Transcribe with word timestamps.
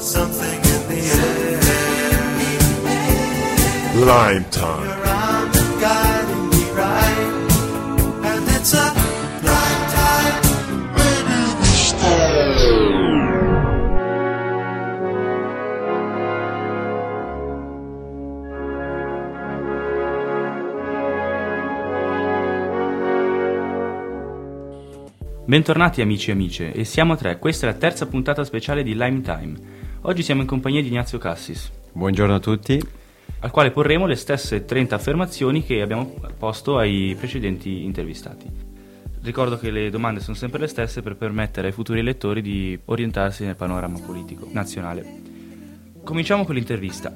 something 0.00 0.60
in 0.64 0.88
the 0.88 1.00
air. 1.12 1.58
Lime 4.04 4.44
time. 4.50 4.84
Your 4.84 5.06
arm 5.06 5.50
is 5.50 5.70
guiding 5.80 6.48
me 6.50 6.70
right, 6.72 7.44
and 8.24 8.48
it's 8.48 8.74
a 8.74 8.92
lime 9.42 9.90
time. 9.90 10.46
Bentornati 25.44 26.02
amici 26.02 26.28
e 26.28 26.34
amiche, 26.34 26.72
e 26.72 26.84
siamo 26.84 27.16
tre, 27.16 27.38
questa 27.38 27.66
è 27.66 27.70
la 27.70 27.76
terza 27.78 28.04
puntata 28.04 28.44
speciale 28.44 28.82
di 28.82 28.92
Lime 28.92 29.22
Time. 29.22 29.56
Oggi 30.08 30.22
siamo 30.22 30.40
in 30.40 30.46
compagnia 30.46 30.80
di 30.80 30.88
Ignazio 30.88 31.18
Cassis, 31.18 31.70
Buongiorno 31.92 32.36
a 32.36 32.40
tutti. 32.40 32.82
al 33.40 33.50
quale 33.50 33.70
porremo 33.70 34.06
le 34.06 34.14
stesse 34.14 34.64
30 34.64 34.94
affermazioni 34.94 35.62
che 35.62 35.82
abbiamo 35.82 36.14
posto 36.38 36.78
ai 36.78 37.14
precedenti 37.14 37.84
intervistati. 37.84 38.46
Ricordo 39.20 39.58
che 39.58 39.70
le 39.70 39.90
domande 39.90 40.20
sono 40.20 40.34
sempre 40.34 40.60
le 40.60 40.66
stesse 40.66 41.02
per 41.02 41.14
permettere 41.14 41.66
ai 41.66 41.74
futuri 41.74 42.00
lettori 42.00 42.40
di 42.40 42.80
orientarsi 42.86 43.44
nel 43.44 43.54
panorama 43.54 43.98
politico 43.98 44.48
nazionale. 44.50 45.04
Cominciamo 46.02 46.46
con 46.46 46.54
l'intervista. 46.54 47.12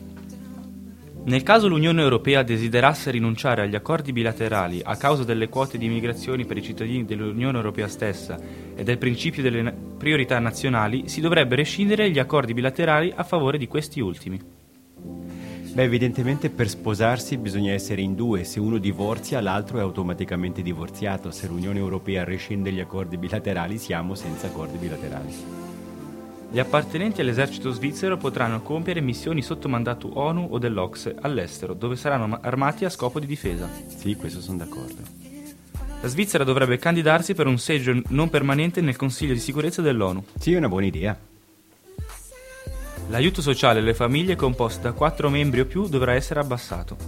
Nel 1.25 1.45
caso 1.45 1.69
l'Unione 1.69 2.03
Europea 2.03 2.43
desiderasse 2.43 3.13
rinunciare 3.13 3.63
agli 3.63 3.77
accordi 3.77 4.13
bilaterali 4.13 4.81
a 4.83 4.97
causa 4.97 5.23
delle 5.23 5.49
quote 5.49 5.79
di 5.79 5.87
immigrazioni 5.87 6.45
per 6.45 6.57
i 6.57 6.63
cittadini 6.63 7.05
dell'Unione 7.05 7.57
Europea 7.57 7.87
stessa 7.87 8.37
e 8.75 8.83
del 8.83 8.99
principio 8.99 9.41
delle 9.41 9.73
priorità 9.97 10.41
nazionali, 10.41 11.09
si 11.09 11.21
dovrebbe 11.21 11.55
rescindere 11.55 12.11
gli 12.11 12.19
accordi 12.19 12.55
bilaterali 12.55 13.13
a 13.15 13.23
favore 13.23 13.57
di 13.57 13.69
questi 13.69 14.01
ultimi. 14.01 14.41
Beh, 15.73 15.85
evidentemente 15.85 16.51
per 16.51 16.69
sposarsi 16.69 17.37
bisogna 17.39 17.73
essere 17.73 18.03
in 18.03 18.17
due, 18.17 18.43
se 18.43 18.59
uno 18.59 18.79
divorzia 18.79 19.41
l'altro 19.41 19.79
è 19.79 19.81
automaticamente 19.81 20.61
divorziato, 20.61 21.31
se 21.31 21.47
l'Unione 21.47 21.79
Europea 21.79 22.25
rescinde 22.25 22.73
gli 22.73 22.81
accordi 22.81 23.17
bilaterali 23.17 23.79
siamo 23.79 24.17
senza 24.17 24.49
accordi 24.49 24.77
bilaterali. 24.77 25.72
Gli 26.53 26.59
appartenenti 26.59 27.23
all'esercito 27.23 27.71
svizzero 27.71 28.19
potranno 28.19 28.61
compiere 28.61 29.01
missioni 29.01 29.41
sotto 29.41 29.71
mandato 29.71 30.19
ONU 30.19 30.49
o 30.51 30.59
dell'Ocse 30.59 31.17
all'estero, 31.19 31.73
dove 31.73 31.97
saranno 31.97 32.27
ma- 32.27 32.41
armati 32.43 32.85
a 32.85 32.91
scopo 32.91 33.19
di 33.19 33.25
difesa. 33.25 33.71
Sì, 33.97 34.17
questo 34.17 34.43
sono 34.43 34.59
d'accordo. 34.59 35.01
La 36.03 36.09
Svizzera 36.09 36.45
dovrebbe 36.45 36.77
candidarsi 36.77 37.33
per 37.33 37.47
un 37.47 37.57
seggio 37.57 37.99
non 38.09 38.29
permanente 38.29 38.83
nel 38.83 38.97
Consiglio 38.97 39.33
di 39.33 39.39
sicurezza 39.39 39.81
dell'ONU. 39.81 40.23
Sì, 40.39 40.53
è 40.53 40.59
una 40.59 40.69
buona 40.69 40.85
idea. 40.85 41.19
L'aiuto 43.09 43.41
sociale 43.41 43.79
alle 43.79 43.95
famiglie 43.95 44.37
composto 44.37 44.83
da 44.83 44.93
4 44.93 45.31
membri 45.31 45.61
o 45.61 45.65
più 45.65 45.89
dovrà 45.89 46.13
essere 46.13 46.41
abbassato. 46.41 46.99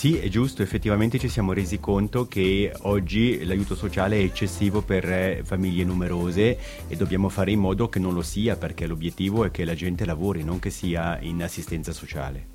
Sì, 0.00 0.16
è 0.16 0.28
giusto, 0.28 0.62
effettivamente 0.62 1.18
ci 1.18 1.28
siamo 1.28 1.52
resi 1.52 1.78
conto 1.78 2.26
che 2.26 2.72
oggi 2.84 3.44
l'aiuto 3.44 3.74
sociale 3.74 4.16
è 4.16 4.22
eccessivo 4.22 4.80
per 4.80 5.04
eh, 5.04 5.42
famiglie 5.44 5.84
numerose 5.84 6.58
e 6.88 6.96
dobbiamo 6.96 7.28
fare 7.28 7.50
in 7.50 7.58
modo 7.58 7.90
che 7.90 7.98
non 7.98 8.14
lo 8.14 8.22
sia 8.22 8.56
perché 8.56 8.86
l'obiettivo 8.86 9.44
è 9.44 9.50
che 9.50 9.66
la 9.66 9.74
gente 9.74 10.06
lavori, 10.06 10.42
non 10.42 10.58
che 10.58 10.70
sia 10.70 11.18
in 11.20 11.42
assistenza 11.42 11.92
sociale. 11.92 12.46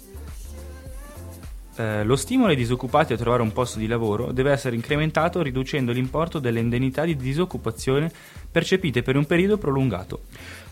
Eh, 1.76 2.04
lo 2.04 2.16
stimolo 2.16 2.50
ai 2.50 2.56
disoccupati 2.56 3.14
a 3.14 3.18
trovare 3.18 3.44
un 3.44 3.52
posto 3.52 3.78
di 3.78 3.86
lavoro 3.86 4.32
deve 4.32 4.52
essere 4.52 4.76
incrementato 4.76 5.44
riducendo 5.44 5.92
l'importo 5.92 6.40
delle 6.40 6.62
indennità 6.62 7.06
di 7.06 7.16
disoccupazione 7.16 8.12
percepite 8.50 9.04
per 9.04 9.18
un 9.18 9.26
periodo 9.28 9.60
prolungato. 9.60 10.22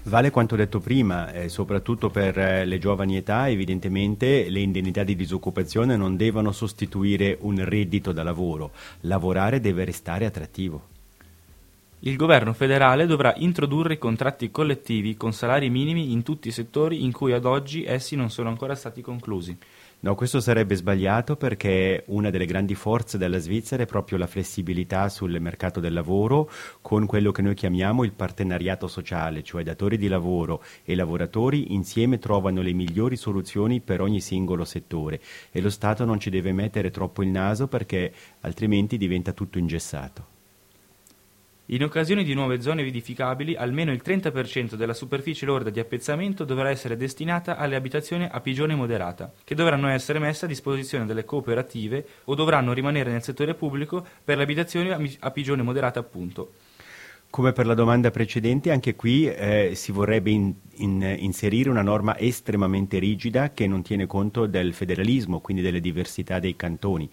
Vale 0.06 0.32
quanto 0.32 0.58
detto 0.58 0.82
prima, 0.82 1.32
eh, 1.32 1.48
soprattutto 1.48 2.10
per 2.10 2.38
eh, 2.38 2.66
le 2.66 2.78
giovani 2.78 3.16
età, 3.16 3.48
evidentemente 3.48 4.50
le 4.50 4.60
indennità 4.60 5.04
di 5.04 5.16
disoccupazione 5.16 5.96
non 5.96 6.18
devono 6.18 6.52
sostituire 6.52 7.38
un 7.40 7.64
reddito 7.64 8.12
da 8.12 8.22
lavoro, 8.22 8.72
lavorare 9.02 9.62
deve 9.62 9.86
restare 9.86 10.26
attrattivo. 10.26 10.92
Il 12.00 12.18
governo 12.18 12.52
federale 12.52 13.06
dovrà 13.06 13.34
introdurre 13.38 13.94
i 13.94 13.98
contratti 13.98 14.52
collettivi 14.52 15.16
con 15.16 15.32
salari 15.32 15.70
minimi 15.70 16.12
in 16.12 16.22
tutti 16.22 16.50
i 16.50 16.52
settori 16.52 17.06
in 17.06 17.14
cui 17.14 17.32
ad 17.32 17.46
oggi 17.46 17.86
essi 17.86 18.18
non 18.18 18.30
sono 18.30 18.50
ancora 18.50 18.76
stati 18.76 19.02
conclusi. 19.02 19.58
No, 20.04 20.16
questo 20.16 20.42
sarebbe 20.42 20.76
sbagliato 20.76 21.38
perché 21.38 22.04
una 22.08 22.30
delle 22.30 22.46
grandi 22.46 22.76
forze 22.76 23.18
della 23.18 23.38
Svizzera 23.38 23.84
è 23.84 23.86
proprio 23.86 24.18
la 24.18 24.28
flessibilità 24.28 25.08
sul 25.08 25.40
mercato 25.40 25.80
del 25.80 25.94
lavoro 25.94 26.52
con 26.82 27.06
quello 27.06 27.32
che 27.32 27.42
noi 27.42 27.54
chiamiamo 27.54 28.04
il 28.04 28.12
partenariato 28.12 28.90
sociale, 28.90 29.44
cioè 29.44 29.64
datori 29.64 29.98
di 29.98 30.10
lavoro 30.10 30.62
e 30.84 30.96
lavoratori 30.96 31.74
insieme 31.74 32.20
trovano 32.20 32.62
le 32.62 32.74
migliori 32.74 33.16
soluzioni 33.16 33.80
per 33.80 34.02
ogni 34.02 34.20
singolo 34.20 34.66
settore 34.66 35.22
e 35.52 35.62
lo 35.62 35.70
Stato 35.70 36.04
non 36.04 36.20
ci 36.20 36.30
deve 36.30 36.52
mettere 36.52 36.92
troppo 36.92 37.24
il 37.24 37.30
naso 37.30 37.70
perché 37.70 38.12
altrimenti 38.42 38.98
diventa 38.98 39.32
tutto 39.32 39.58
ingessato. 39.58 40.33
In 41.74 41.84
occasione 41.84 42.24
di 42.24 42.36
nuove 42.36 42.62
zone 42.62 42.84
vidificabili, 42.84 43.56
almeno 43.56 43.92
il 43.92 44.04
30% 44.06 44.76
della 44.76 44.94
superficie 44.94 45.48
lorda 45.48 45.72
di 45.72 45.80
appezzamento 45.80 46.44
dovrà 46.44 46.70
essere 46.70 46.96
destinata 46.96 47.58
alle 47.58 47.76
abitazioni 47.76 48.28
a 48.30 48.42
pigione 48.42 48.76
moderata, 48.76 49.34
che 49.44 49.56
dovranno 49.56 49.88
essere 49.88 50.20
messe 50.20 50.46
a 50.46 50.48
disposizione 50.48 51.08
delle 51.08 51.26
cooperative 51.26 52.06
o 52.26 52.36
dovranno 52.36 52.74
rimanere 52.74 53.10
nel 53.10 53.24
settore 53.24 53.56
pubblico 53.56 54.06
per 54.24 54.38
le 54.38 54.44
abitazioni 54.44 55.18
a 55.20 55.32
pigione 55.32 55.64
moderata 55.64 56.00
appunto. 56.00 56.52
Come 57.34 57.52
per 57.52 57.66
la 57.66 57.74
domanda 57.74 58.12
precedente, 58.12 58.70
anche 58.70 58.96
qui 58.96 59.26
eh, 59.28 59.72
si 59.74 59.92
vorrebbe 59.92 60.30
in- 60.30 60.54
in- 60.76 61.16
inserire 61.18 61.72
una 61.72 61.82
norma 61.82 62.16
estremamente 62.16 63.00
rigida 63.00 63.54
che 63.54 63.66
non 63.66 63.82
tiene 63.82 64.06
conto 64.06 64.46
del 64.46 64.72
federalismo, 64.72 65.40
quindi 65.40 65.64
delle 65.64 65.80
diversità 65.80 66.38
dei 66.38 66.56
cantoni. 66.56 67.10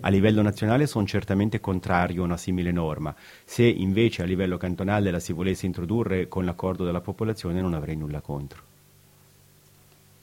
A 0.00 0.10
livello 0.10 0.42
nazionale 0.42 0.86
sono 0.86 1.06
certamente 1.06 1.58
contrario 1.60 2.20
a 2.20 2.26
una 2.26 2.36
simile 2.36 2.70
norma. 2.70 3.14
Se 3.44 3.64
invece 3.64 4.20
a 4.20 4.26
livello 4.26 4.58
cantonale 4.58 5.10
la 5.10 5.20
si 5.20 5.32
volesse 5.32 5.64
introdurre 5.64 6.28
con 6.28 6.44
l'accordo 6.44 6.84
della 6.84 7.00
popolazione 7.00 7.62
non 7.62 7.72
avrei 7.72 7.96
nulla 7.96 8.20
contro. 8.20 8.60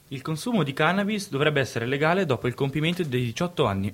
Il 0.09 0.21
consumo 0.21 0.61
di 0.61 0.73
cannabis 0.73 1.27
dovrebbe 1.31 1.59
essere 1.59 1.87
legale 1.87 2.27
dopo 2.27 2.45
il 2.45 2.53
compimento 2.53 3.01
dei 3.03 3.23
18 3.23 3.65
anni. 3.65 3.93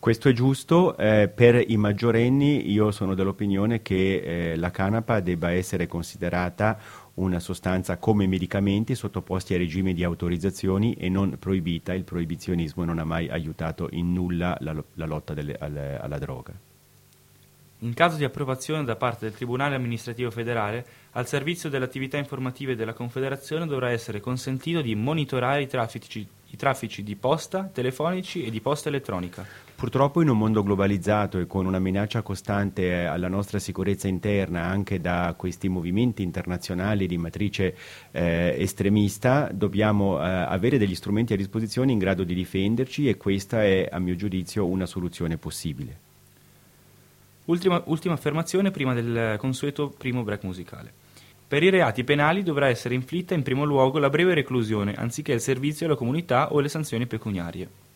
Questo 0.00 0.28
è 0.28 0.32
giusto, 0.32 0.96
eh, 0.96 1.28
per 1.28 1.60
i 1.66 1.76
maggiorenni 1.76 2.70
io 2.70 2.92
sono 2.92 3.14
dell'opinione 3.14 3.82
che 3.82 4.52
eh, 4.52 4.56
la 4.56 4.70
canapa 4.70 5.18
debba 5.18 5.50
essere 5.50 5.88
considerata 5.88 6.78
una 7.14 7.40
sostanza 7.40 7.96
come 7.96 8.28
medicamenti 8.28 8.94
sottoposti 8.94 9.54
a 9.54 9.58
regime 9.58 9.94
di 9.94 10.04
autorizzazioni 10.04 10.94
e 10.94 11.08
non 11.08 11.36
proibita, 11.36 11.94
il 11.94 12.04
proibizionismo 12.04 12.84
non 12.84 13.00
ha 13.00 13.04
mai 13.04 13.28
aiutato 13.28 13.88
in 13.90 14.12
nulla 14.12 14.56
la, 14.60 14.72
la 14.94 15.06
lotta 15.06 15.34
delle- 15.34 15.56
al- 15.58 15.98
alla 16.00 16.18
droga. 16.18 16.52
In 17.80 17.92
caso 17.92 18.16
di 18.16 18.24
approvazione 18.24 18.84
da 18.84 18.94
parte 18.94 19.24
del 19.24 19.34
Tribunale 19.34 19.74
amministrativo 19.74 20.30
federale, 20.30 20.86
al 21.12 21.26
servizio 21.26 21.68
delle 21.68 21.84
attività 21.84 22.16
informative 22.18 22.76
della 22.76 22.92
Confederazione 22.92 23.66
dovrà 23.66 23.90
essere 23.90 24.20
consentito 24.20 24.80
di 24.80 24.94
monitorare 24.94 25.62
i 25.62 25.66
traffici, 25.66 26.26
i 26.50 26.56
traffici 26.56 27.02
di 27.02 27.16
posta, 27.16 27.64
telefonici 27.64 28.44
e 28.44 28.50
di 28.50 28.60
posta 28.60 28.88
elettronica. 28.88 29.67
Purtroppo 29.78 30.20
in 30.22 30.28
un 30.28 30.36
mondo 30.36 30.64
globalizzato 30.64 31.38
e 31.38 31.46
con 31.46 31.64
una 31.64 31.78
minaccia 31.78 32.22
costante 32.22 32.82
eh, 32.82 33.04
alla 33.04 33.28
nostra 33.28 33.60
sicurezza 33.60 34.08
interna 34.08 34.64
anche 34.64 35.00
da 35.00 35.32
questi 35.38 35.68
movimenti 35.68 36.24
internazionali 36.24 37.06
di 37.06 37.16
matrice 37.16 37.76
eh, 38.10 38.56
estremista, 38.58 39.48
dobbiamo 39.52 40.18
eh, 40.18 40.26
avere 40.26 40.78
degli 40.78 40.96
strumenti 40.96 41.32
a 41.32 41.36
disposizione 41.36 41.92
in 41.92 41.98
grado 41.98 42.24
di 42.24 42.34
difenderci 42.34 43.08
e 43.08 43.16
questa 43.16 43.62
è 43.62 43.88
a 43.88 44.00
mio 44.00 44.16
giudizio 44.16 44.66
una 44.66 44.84
soluzione 44.84 45.38
possibile. 45.38 46.00
Ultima, 47.44 47.80
ultima 47.86 48.14
affermazione 48.14 48.72
prima 48.72 48.94
del 48.94 49.36
consueto 49.38 49.90
primo 49.96 50.24
break 50.24 50.42
musicale. 50.42 50.92
Per 51.46 51.62
i 51.62 51.70
reati 51.70 52.02
penali 52.02 52.42
dovrà 52.42 52.66
essere 52.66 52.96
inflitta 52.96 53.34
in 53.34 53.44
primo 53.44 53.62
luogo 53.62 54.00
la 54.00 54.10
breve 54.10 54.34
reclusione, 54.34 54.94
anziché 54.94 55.34
il 55.34 55.40
servizio 55.40 55.86
alla 55.86 55.94
comunità 55.94 56.52
o 56.52 56.58
le 56.58 56.68
sanzioni 56.68 57.06
pecuniarie. 57.06 57.86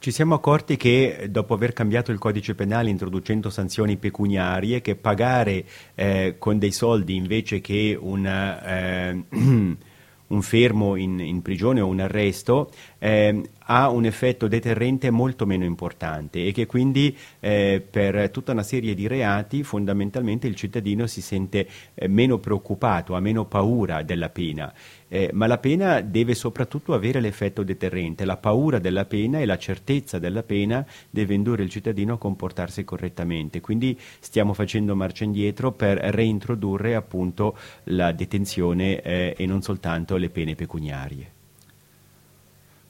Ci 0.00 0.12
siamo 0.12 0.34
accorti 0.34 0.78
che 0.78 1.26
dopo 1.28 1.52
aver 1.52 1.74
cambiato 1.74 2.10
il 2.10 2.16
codice 2.16 2.54
penale 2.54 2.88
introducendo 2.88 3.50
sanzioni 3.50 3.98
pecuniarie, 3.98 4.80
che 4.80 4.96
pagare 4.96 5.62
eh, 5.94 6.36
con 6.38 6.58
dei 6.58 6.72
soldi 6.72 7.16
invece 7.16 7.60
che 7.60 7.98
una, 8.00 8.64
eh, 8.64 9.24
un 9.28 10.42
fermo 10.42 10.96
in, 10.96 11.18
in 11.18 11.42
prigione 11.42 11.82
o 11.82 11.86
un 11.86 12.00
arresto 12.00 12.70
eh, 12.98 13.42
ha 13.72 13.88
un 13.88 14.04
effetto 14.04 14.48
deterrente 14.48 15.10
molto 15.10 15.46
meno 15.46 15.64
importante 15.64 16.44
e 16.44 16.50
che 16.50 16.66
quindi 16.66 17.16
eh, 17.38 17.80
per 17.88 18.30
tutta 18.30 18.50
una 18.50 18.64
serie 18.64 18.94
di 18.94 19.06
reati 19.06 19.62
fondamentalmente 19.62 20.48
il 20.48 20.56
cittadino 20.56 21.06
si 21.06 21.22
sente 21.22 21.68
eh, 21.94 22.08
meno 22.08 22.38
preoccupato, 22.38 23.14
ha 23.14 23.20
meno 23.20 23.44
paura 23.44 24.02
della 24.02 24.28
pena. 24.28 24.72
Eh, 25.06 25.30
ma 25.32 25.46
la 25.46 25.58
pena 25.58 26.00
deve 26.00 26.34
soprattutto 26.34 26.94
avere 26.94 27.20
l'effetto 27.20 27.62
deterrente, 27.62 28.24
la 28.24 28.36
paura 28.36 28.80
della 28.80 29.04
pena 29.04 29.38
e 29.38 29.44
la 29.44 29.58
certezza 29.58 30.18
della 30.18 30.42
pena 30.42 30.84
deve 31.08 31.34
indurre 31.34 31.62
il 31.62 31.70
cittadino 31.70 32.14
a 32.14 32.18
comportarsi 32.18 32.82
correttamente. 32.82 33.60
Quindi 33.60 33.96
stiamo 34.18 34.52
facendo 34.52 34.96
marcia 34.96 35.22
indietro 35.22 35.70
per 35.70 35.96
reintrodurre 35.98 36.96
appunto 36.96 37.56
la 37.84 38.10
detenzione 38.10 39.00
eh, 39.00 39.34
e 39.36 39.46
non 39.46 39.62
soltanto 39.62 40.16
le 40.16 40.28
pene 40.28 40.56
pecuniarie. 40.56 41.38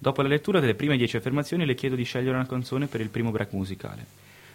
Dopo 0.02 0.23
la 0.23 0.29
lettura 0.29 0.61
delle 0.61 0.75
prime 0.75 0.97
dieci 0.97 1.19
affermazioni 1.19 1.67
le 1.67 1.75
chiedo 1.75 1.94
di 1.94 2.05
scegliere 2.05 2.35
una 2.35 2.47
canzone 2.47 2.87
per 2.87 3.02
il 3.02 3.11
primo 3.11 3.31
break 3.31 3.52
musicale. 3.52 4.06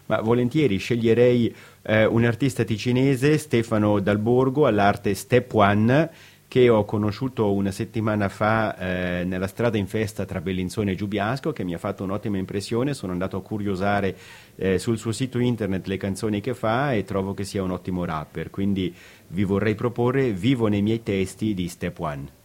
Ma 0.07 0.19
volentieri 0.19 0.77
sceglierei 0.77 1.55
eh, 1.83 2.05
un 2.05 2.25
artista 2.25 2.63
ticinese, 2.63 3.37
Stefano 3.37 3.99
Dalborgo, 3.99 4.65
all'arte 4.65 5.13
Step 5.13 5.53
One, 5.53 6.09
che 6.47 6.67
ho 6.67 6.83
conosciuto 6.83 7.53
una 7.53 7.69
settimana 7.69 8.27
fa 8.27 8.75
eh, 8.75 9.23
nella 9.23 9.45
strada 9.45 9.77
in 9.77 9.85
festa 9.85 10.25
tra 10.25 10.41
Bellinzone 10.41 10.93
e 10.93 10.95
Giubiasco, 10.95 11.53
che 11.53 11.63
mi 11.63 11.75
ha 11.75 11.79
fatto 11.79 12.03
un'ottima 12.03 12.39
impressione. 12.39 12.95
Sono 12.95 13.11
andato 13.11 13.37
a 13.37 13.43
curiosare 13.43 14.17
eh, 14.55 14.79
sul 14.79 14.97
suo 14.97 15.11
sito 15.11 15.37
internet 15.37 15.85
le 15.85 15.97
canzoni 15.97 16.41
che 16.41 16.55
fa 16.55 16.91
e 16.91 17.03
trovo 17.03 17.35
che 17.35 17.43
sia 17.43 17.61
un 17.61 17.69
ottimo 17.69 18.03
rapper. 18.03 18.49
Quindi 18.49 18.91
vi 19.27 19.43
vorrei 19.43 19.75
proporre 19.75 20.31
Vivo 20.31 20.65
nei 20.65 20.81
miei 20.81 21.03
testi 21.03 21.53
di 21.53 21.67
Step 21.67 21.99
One. 21.99 22.43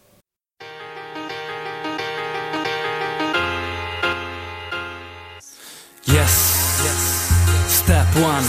One. 8.22 8.46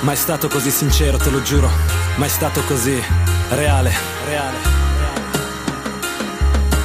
Mai 0.00 0.16
stato 0.16 0.48
così 0.48 0.70
sincero, 0.70 1.18
te 1.18 1.30
lo 1.30 1.42
giuro. 1.42 1.70
Mai 2.16 2.28
stato 2.28 2.62
così 2.64 3.02
reale. 3.50 3.92
Reale. 4.26 4.56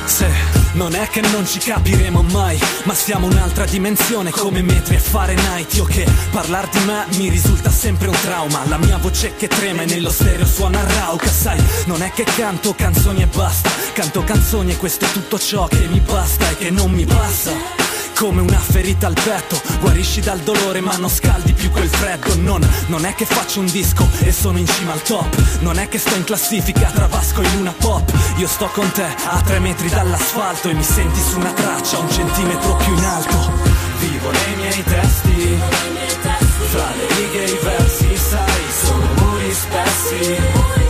Se 0.06 0.28
non 0.74 0.96
è 0.96 1.08
che 1.08 1.22
non 1.22 1.46
ci 1.46 1.60
capiremo 1.60 2.24
mai, 2.24 2.60
ma 2.84 2.94
siamo 2.94 3.28
un'altra 3.28 3.66
dimensione 3.66 4.32
come 4.32 4.62
metri 4.62 4.96
e 4.96 5.00
Fahrenheit. 5.00 5.74
Io 5.76 5.86
che 5.86 6.06
parlar 6.32 6.68
di 6.70 6.80
me 6.86 7.06
mi 7.18 7.30
risulta 7.30 7.70
sempre 7.70 8.08
un 8.08 8.18
trauma. 8.22 8.64
La 8.68 8.78
mia 8.78 8.98
voce 8.98 9.36
che 9.36 9.48
trema 9.48 9.84
e 9.84 9.86
nello 9.86 10.12
stereo 10.12 10.46
suona 10.46 10.84
rauca, 10.84 11.28
sai. 11.28 11.62
Non 11.86 12.02
è 12.02 12.12
che 12.12 12.24
canto 12.24 12.74
canzoni 12.76 13.22
e 13.22 13.28
basta, 13.28 13.70
canto 13.94 14.24
canzoni 14.24 14.72
e 14.72 14.78
questo 14.78 15.06
è 15.06 15.12
tutto 15.12 15.40
ciò 15.40 15.68
che 15.68 15.88
mi 15.88 16.00
basta 16.00 16.50
e 16.50 16.58
che 16.58 16.70
non 16.72 16.92
mi 16.92 17.06
passa 17.06 17.83
come 18.14 18.42
una 18.42 18.60
ferita 18.60 19.08
al 19.08 19.14
petto. 19.14 19.62
Guarisci 19.80 20.22
dal 20.22 20.40
dolore 20.40 20.82
ma 20.82 20.96
non 20.98 21.10
scaldi 21.10 21.54
più 21.54 21.70
quel 21.72 21.90
freddo. 21.90 22.36
Non, 22.36 22.62
non 22.88 23.06
è 23.06 23.14
che 23.16 23.26
faccio 23.26 23.60
un 23.60 23.66
disco 23.66 24.08
e 24.20 24.32
sono 24.32 24.58
in 24.58 24.68
cima 24.68 24.94
al 24.94 25.02
top. 25.02 25.60
Non 25.60 25.80
è 25.80 25.88
che 25.88 25.98
sto 25.98 26.16
in 26.16 26.24
classifica 26.24 26.90
tra 26.92 27.08
Vasco 27.08 27.42
e 27.42 27.50
Luna 27.56 27.74
Pop. 27.78 28.12
Io 28.38 28.48
sto 28.48 28.68
con 28.68 28.90
te 28.92 29.06
a 29.06 29.42
tre 29.42 29.60
metri 29.60 29.90
dall'asfalto 29.90 30.70
E 30.70 30.74
mi 30.74 30.84
senti 30.84 31.20
su 31.20 31.38
una 31.38 31.52
traccia 31.52 32.00
un 32.00 32.10
centimetro 32.10 32.76
più 32.78 32.96
in 32.96 33.04
alto. 33.04 33.52
Vivo 34.00 34.32
nei 34.32 34.56
miei 34.58 34.84
testi 34.84 35.60
Fra 36.70 36.90
le 36.96 37.08
righe 37.16 37.46
e 37.46 37.52
i 37.52 37.60
versi 37.62 38.18
sai 38.18 38.64
Sono 38.82 39.08
muri 39.16 39.54
spessi 39.54 40.83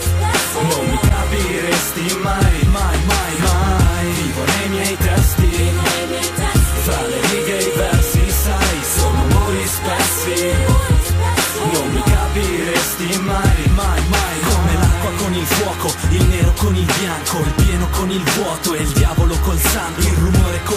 con 18.04 18.12
il 18.12 18.24
vuoto 18.36 18.74
e 18.74 18.82
il 18.82 18.90
diavolo 18.90 19.34
col 19.40 19.58
col 19.58 20.23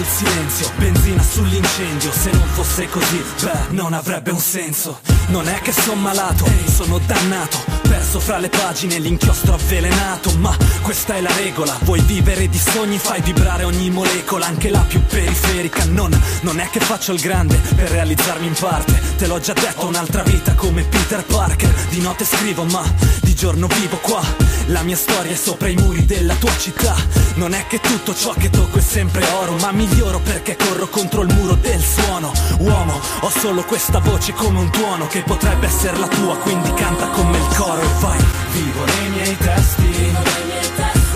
silenzio, 0.06 0.70
benzina 0.76 1.22
sull'incendio. 1.22 2.12
Se 2.12 2.30
non 2.30 2.46
fosse 2.52 2.88
così, 2.88 3.22
beh, 3.42 3.72
non 3.74 3.92
avrebbe 3.92 4.30
un 4.30 4.40
senso. 4.40 5.00
Non 5.28 5.48
è 5.48 5.58
che 5.60 5.72
sono 5.72 6.00
malato, 6.00 6.44
sono 6.72 6.98
dannato. 6.98 7.58
Perso 7.82 8.20
fra 8.20 8.38
le 8.38 8.48
pagine 8.48 8.98
l'inchiostro 8.98 9.54
avvelenato. 9.54 10.32
Ma 10.38 10.56
questa 10.82 11.14
è 11.14 11.20
la 11.20 11.32
regola 11.36 11.76
Vuoi 11.82 12.00
vivere 12.00 12.48
di 12.48 12.58
sogni 12.58 12.98
fai 12.98 13.20
vibrare 13.22 13.64
ogni 13.64 13.90
molecola 13.90 14.46
Anche 14.46 14.70
la 14.70 14.84
più 14.86 15.00
periferica. 15.04 15.84
Non, 15.86 16.16
non 16.42 16.60
è 16.60 16.68
che 16.70 16.80
faccio 16.80 17.12
il 17.12 17.20
grande 17.20 17.56
per 17.74 17.90
realizzarmi 17.90 18.46
in 18.46 18.54
parte. 18.58 19.00
Te 19.16 19.26
l'ho 19.26 19.40
già 19.40 19.52
detto 19.52 19.86
un'altra 19.86 20.22
vita 20.22 20.54
come 20.54 20.82
Peter 20.84 21.24
Parker. 21.24 21.72
Di 21.88 22.00
notte 22.00 22.24
scrivo 22.24 22.64
ma 22.64 22.82
di 23.22 23.34
giorno 23.34 23.66
vivo 23.66 23.96
qua. 23.96 24.22
La 24.66 24.82
mia 24.82 24.96
storia 24.96 25.32
è 25.32 25.36
sopra 25.36 25.68
i 25.68 25.74
muri 25.74 26.04
della 26.04 26.34
tua 26.34 26.56
città. 26.56 26.94
Non 27.34 27.52
è 27.52 27.66
che 27.66 27.80
tutto 27.80 28.14
ciò 28.14 28.32
che 28.32 28.50
tocco 28.50 28.78
è 28.78 28.82
sempre 28.82 29.24
oro 29.40 29.56
Ma 29.56 29.72
miglioro 29.96 30.20
perché 30.20 30.56
corro 30.56 30.86
contro 30.88 31.22
il 31.22 31.32
muro 31.32 31.54
del 31.54 31.80
suono. 31.80 32.30
Uomo, 32.58 33.00
ho 33.20 33.30
solo 33.30 33.62
questa 33.64 33.98
voce 33.98 34.32
come 34.32 34.58
un 34.58 34.70
tuono 34.70 35.06
Che 35.06 35.22
potrebbe 35.22 35.66
essere 35.66 35.96
la 35.98 36.08
tua 36.08 36.36
Quindi 36.36 36.72
canta 36.74 37.06
come 37.08 37.38
il 37.38 37.56
coro 37.56 37.80
e 37.80 37.88
vai. 38.00 38.24
Vivo 38.52 38.84
nei 38.84 39.08
miei 39.10 39.36
testi 39.36 40.16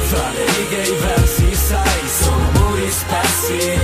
Fra 0.09 0.31
le 0.31 0.45
righe 0.45 0.83
e 0.83 0.89
i 0.89 0.97
versi 0.99 1.55
sai 1.55 2.09
Sono 2.23 2.51
muri 2.53 2.91
spessi. 2.91 3.79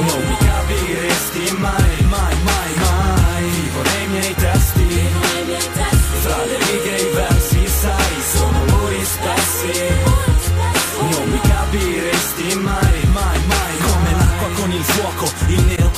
Non 0.00 0.22
mi 0.26 0.36
capiresti 0.38 1.56
mai, 1.58 1.89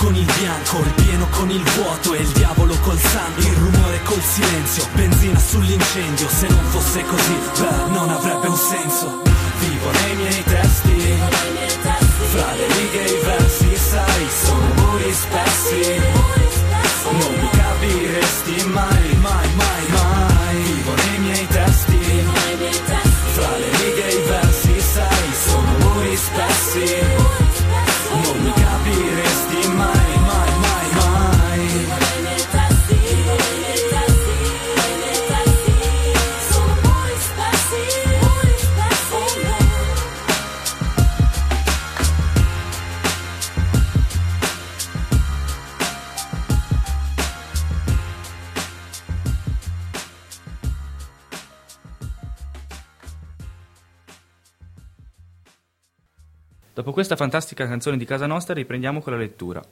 con 0.03 0.17
il 0.17 0.25
bianco 0.25 0.79
Il 0.79 0.93
pieno 1.05 1.27
con 1.31 1.49
il 1.49 1.63
vuoto 1.63 2.15
e 2.15 2.23
il 2.23 2.29
diavolo 2.29 2.77
col 2.81 2.99
sangue. 2.99 3.45
Il 3.45 3.55
rumore 3.55 4.03
col 4.03 4.21
silenzio, 4.21 4.87
benzina 4.95 5.39
sull'incendio. 5.39 6.29
Se 6.29 6.49
non 6.49 6.65
fosse 6.71 7.05
così, 7.05 7.37
beh, 7.61 7.91
non 7.91 8.11
avrebbe 8.11 8.49
un 8.49 8.57
senso. 8.57 9.23
Vivo 9.61 9.91
nei 9.93 10.17
miei 10.17 10.43
testi 10.43 11.15
Fra 12.33 12.53
le 12.55 12.67
righe 12.67 13.05
e 13.05 13.13
i 13.13 13.25
versi, 13.25 13.77
sai, 13.77 14.27
sono 14.45 14.67
muri 14.75 15.13
spessi. 15.13 16.01
Non 17.13 17.35
mi 17.41 17.49
capiresti 17.51 18.65
mai, 18.71 19.12
Dopo 56.75 56.93
questa 56.93 57.17
fantastica 57.17 57.67
canzone 57.67 57.99
di 57.99 58.07
casa 58.07 58.27
nostra 58.27 58.55
riprendiamo 58.55 59.03
con 59.03 59.13
la 59.13 59.19
lettura. 59.19 59.63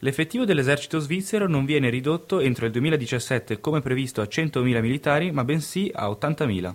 L'effettivo 0.00 0.44
dell'esercito 0.44 0.98
svizzero 0.98 1.48
non 1.48 1.64
viene 1.64 1.88
ridotto 1.88 2.40
entro 2.40 2.66
il 2.66 2.72
2017 2.72 3.58
come 3.58 3.80
previsto 3.80 4.20
a 4.20 4.24
100.000 4.24 4.80
militari, 4.82 5.30
ma 5.30 5.44
bensì 5.44 5.90
a 5.94 6.08
80.000. 6.08 6.74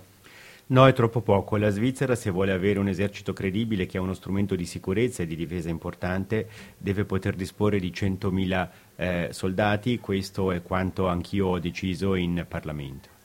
No, 0.68 0.88
è 0.88 0.94
troppo 0.94 1.22
poco. 1.22 1.58
La 1.58 1.70
Svizzera, 1.70 2.15
se 2.15 2.32
vuole 2.32 2.53
avere 2.53 2.80
un 2.80 2.88
esercito 2.88 3.34
credibile 3.34 3.86
che 3.86 3.98
ha 3.98 4.01
uno 4.01 4.15
strumento 4.15 4.56
di 4.56 4.65
sicurezza 4.65 5.22
e 5.22 5.27
di 5.27 5.36
difesa 5.36 5.70
importante, 5.70 6.48
deve 6.77 7.06
poter 7.06 7.36
disporre 7.36 7.77
di 7.77 7.91
100.000 7.91 8.70
eh, 8.96 9.27
soldati. 9.32 10.00
Questo 10.00 10.51
è 10.51 10.63
quanto 10.63 11.08
anch'io 11.08 11.48
ho 11.48 11.60
deciso 11.60 12.15
in 12.15 12.46
Parlamento. 12.48 13.21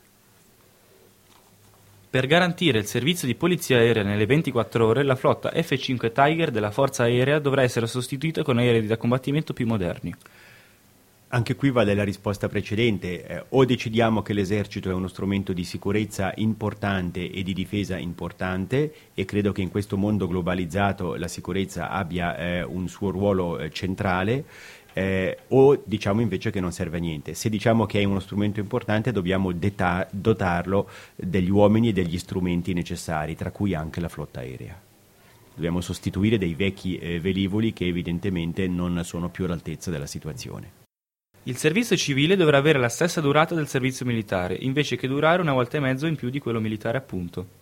Per 2.09 2.25
garantire 2.25 2.79
il 2.79 2.85
servizio 2.85 3.27
di 3.27 3.35
polizia 3.35 3.79
aerea 3.79 4.01
nelle 4.01 4.25
24 4.25 4.85
ore, 4.87 5.03
la 5.03 5.15
flotta 5.15 5.49
F-5 5.49 6.13
Tiger 6.13 6.51
della 6.51 6.71
Forza 6.71 7.03
Aerea 7.03 7.39
dovrà 7.39 7.63
essere 7.63 7.85
sostituita 7.85 8.43
con 8.43 8.57
aerei 8.57 8.87
da 8.87 8.95
combattimento 8.95 9.51
più 9.51 9.67
moderni. 9.67 10.15
Anche 11.29 11.55
qui 11.55 11.69
vale 11.69 11.93
la 11.93 12.05
risposta 12.05 12.47
precedente, 12.47 13.27
eh, 13.27 13.43
o 13.49 13.65
decidiamo 13.65 14.21
che 14.21 14.31
l'esercito 14.31 14.89
è 14.89 14.93
uno 14.93 15.09
strumento 15.09 15.51
di 15.51 15.65
sicurezza 15.65 16.31
importante 16.37 17.29
e 17.29 17.43
di 17.43 17.51
difesa 17.51 17.97
importante 17.97 18.93
e 19.13 19.25
credo 19.25 19.51
che 19.51 19.61
in 19.61 19.69
questo 19.69 19.97
mondo 19.97 20.25
globalizzato 20.27 21.15
la 21.15 21.27
sicurezza 21.27 21.89
abbia 21.89 22.37
eh, 22.37 22.63
un 22.63 22.87
suo 22.87 23.09
ruolo 23.09 23.59
eh, 23.59 23.69
centrale, 23.69 24.45
eh, 24.97 25.37
o 25.49 25.79
diciamo 25.85 26.21
invece 26.21 26.49
che 26.49 26.59
non 26.59 26.71
serve 26.71 26.97
a 26.97 26.99
niente. 26.99 27.35
Se 27.35 27.49
diciamo 27.49 27.85
che 27.85 28.01
è 28.01 28.03
uno 28.03 28.19
strumento 28.19 28.59
importante 28.59 29.11
dobbiamo 29.11 29.51
deta- 29.51 30.07
dotarlo 30.09 30.89
degli 31.15 31.51
uomini 31.51 31.89
e 31.89 31.93
degli 31.93 32.17
strumenti 32.17 32.73
necessari, 32.73 33.35
tra 33.35 33.51
cui 33.51 33.75
anche 33.75 33.99
la 33.99 34.09
flotta 34.09 34.39
aerea. 34.39 34.81
Dobbiamo 35.53 35.81
sostituire 35.81 36.39
dei 36.39 36.55
vecchi 36.55 36.97
eh, 36.97 37.19
velivoli 37.19 37.73
che 37.73 37.85
evidentemente 37.85 38.67
non 38.67 39.03
sono 39.03 39.29
più 39.29 39.45
all'altezza 39.45 39.91
della 39.91 40.07
situazione. 40.07 40.85
Il 41.43 41.57
servizio 41.57 41.95
civile 41.95 42.35
dovrà 42.35 42.57
avere 42.57 42.79
la 42.79 42.89
stessa 42.89 43.21
durata 43.21 43.53
del 43.53 43.67
servizio 43.67 44.05
militare, 44.05 44.55
invece 44.59 44.95
che 44.95 45.07
durare 45.07 45.41
una 45.41 45.53
volta 45.53 45.77
e 45.77 45.79
mezzo 45.79 46.07
in 46.07 46.15
più 46.15 46.29
di 46.29 46.39
quello 46.39 46.59
militare 46.59 46.97
appunto. 46.97 47.56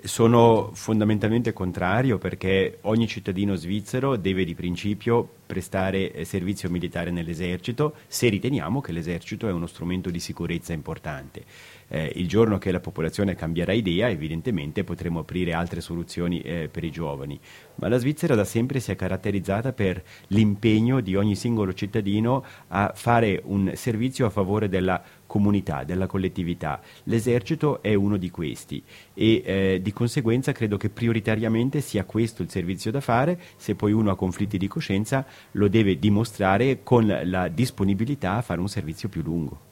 Sono 0.00 0.70
fondamentalmente 0.74 1.52
contrario 1.52 2.18
perché 2.18 2.78
ogni 2.82 3.08
cittadino 3.08 3.56
svizzero 3.56 4.14
deve 4.16 4.44
di 4.44 4.54
principio 4.54 5.28
prestare 5.44 6.12
eh, 6.12 6.24
servizio 6.24 6.70
militare 6.70 7.10
nell'esercito 7.10 7.96
se 8.06 8.28
riteniamo 8.28 8.80
che 8.80 8.92
l'esercito 8.92 9.48
è 9.48 9.52
uno 9.52 9.66
strumento 9.66 10.08
di 10.10 10.20
sicurezza 10.20 10.72
importante 10.72 11.42
eh, 11.88 12.12
il 12.16 12.28
giorno 12.28 12.58
che 12.58 12.70
la 12.70 12.80
popolazione 12.80 13.34
cambierà 13.34 13.72
idea 13.72 14.08
evidentemente 14.08 14.84
potremo 14.84 15.20
aprire 15.20 15.52
altre 15.52 15.80
soluzioni 15.80 16.40
eh, 16.40 16.68
per 16.70 16.84
i 16.84 16.90
giovani, 16.90 17.38
ma 17.76 17.88
la 17.88 17.98
Svizzera 17.98 18.34
da 18.34 18.44
sempre 18.44 18.80
si 18.80 18.90
è 18.90 18.96
caratterizzata 18.96 19.72
per 19.72 20.02
l'impegno 20.28 21.00
di 21.00 21.16
ogni 21.16 21.34
singolo 21.34 21.72
cittadino 21.72 22.44
a 22.68 22.92
fare 22.94 23.40
un 23.44 23.72
servizio 23.74 24.26
a 24.26 24.30
favore 24.30 24.68
della 24.68 25.02
comunità, 25.26 25.84
della 25.84 26.06
collettività. 26.06 26.80
L'esercito 27.04 27.82
è 27.82 27.94
uno 27.94 28.16
di 28.16 28.30
questi 28.30 28.82
e 29.14 29.42
eh, 29.44 29.80
di 29.82 29.92
conseguenza 29.92 30.52
credo 30.52 30.76
che 30.76 30.88
prioritariamente 30.88 31.80
sia 31.80 32.04
questo 32.04 32.42
il 32.42 32.50
servizio 32.50 32.90
da 32.90 33.00
fare, 33.00 33.38
se 33.56 33.74
poi 33.74 33.92
uno 33.92 34.10
ha 34.10 34.16
conflitti 34.16 34.58
di 34.58 34.68
coscienza 34.68 35.24
lo 35.52 35.68
deve 35.68 35.98
dimostrare 35.98 36.82
con 36.82 37.20
la 37.24 37.48
disponibilità 37.48 38.36
a 38.36 38.42
fare 38.42 38.60
un 38.60 38.68
servizio 38.68 39.08
più 39.08 39.22
lungo. 39.22 39.67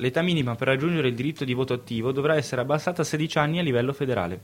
L'età 0.00 0.22
minima 0.22 0.54
per 0.54 0.68
raggiungere 0.68 1.08
il 1.08 1.14
diritto 1.14 1.44
di 1.44 1.52
voto 1.52 1.74
attivo 1.74 2.10
dovrà 2.10 2.34
essere 2.34 2.62
abbassata 2.62 3.02
a 3.02 3.04
16 3.04 3.36
anni 3.36 3.58
a 3.58 3.62
livello 3.62 3.92
federale. 3.92 4.40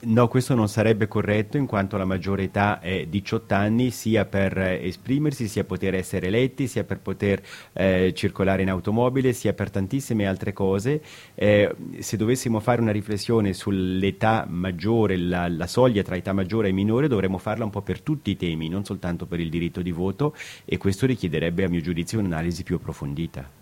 No, 0.00 0.26
questo 0.28 0.54
non 0.54 0.68
sarebbe 0.68 1.06
corretto 1.08 1.56
in 1.56 1.66
quanto 1.66 1.96
la 1.96 2.04
maggiore 2.04 2.44
età 2.44 2.80
è 2.80 3.06
18 3.06 3.54
anni 3.54 3.90
sia 3.90 4.24
per 4.24 4.56
eh, 4.56 4.86
esprimersi, 4.86 5.46
sia 5.48 5.64
poter 5.64 5.94
essere 5.94 6.26
eletti, 6.26 6.66
sia 6.66 6.82
per 6.82 6.98
poter 7.00 7.42
eh, 7.72 8.12
circolare 8.14 8.62
in 8.62 8.70
automobile, 8.70 9.32
sia 9.32 9.54
per 9.54 9.70
tantissime 9.70 10.26
altre 10.26 10.52
cose. 10.52 11.02
Eh, 11.34 11.74
se 11.98 12.16
dovessimo 12.16 12.58
fare 12.58 12.80
una 12.80 12.92
riflessione 12.92 13.52
sull'età 13.52 14.46
maggiore, 14.48 15.16
la, 15.16 15.48
la, 15.48 15.66
soglia 15.68 16.02
tra 16.02 16.16
età 16.16 16.32
maggiore 16.32 16.68
e 16.68 16.72
minore, 16.72 17.06
dovremmo 17.06 17.38
farla 17.38 17.64
un 17.64 17.70
po' 17.70 17.82
per 17.82 18.00
tutti 18.00 18.30
i 18.30 18.36
temi, 18.36 18.68
non 18.68 18.84
soltanto 18.84 19.26
per 19.26 19.38
il 19.40 19.50
diritto 19.50 19.82
di 19.82 19.92
voto 19.92 20.34
e 20.64 20.78
questo 20.78 21.06
richiederebbe 21.06 21.64
a 21.64 21.68
mio 21.68 21.80
giudizio 21.80 22.18
un'analisi 22.20 22.64
più 22.64 22.76
approfondita. 22.76 23.57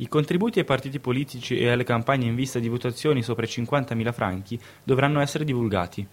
I 0.00 0.06
contributi 0.06 0.60
ai 0.60 0.64
partiti 0.64 1.00
politici 1.00 1.58
e 1.58 1.70
alle 1.70 1.82
campagne 1.82 2.26
in 2.26 2.36
vista 2.36 2.60
di 2.60 2.68
votazioni 2.68 3.20
sopra 3.20 3.44
i 3.44 3.48
50.000 3.48 4.12
franchi 4.12 4.60
dovranno 4.84 5.20
essere 5.20 5.44
divulgati. 5.44 6.06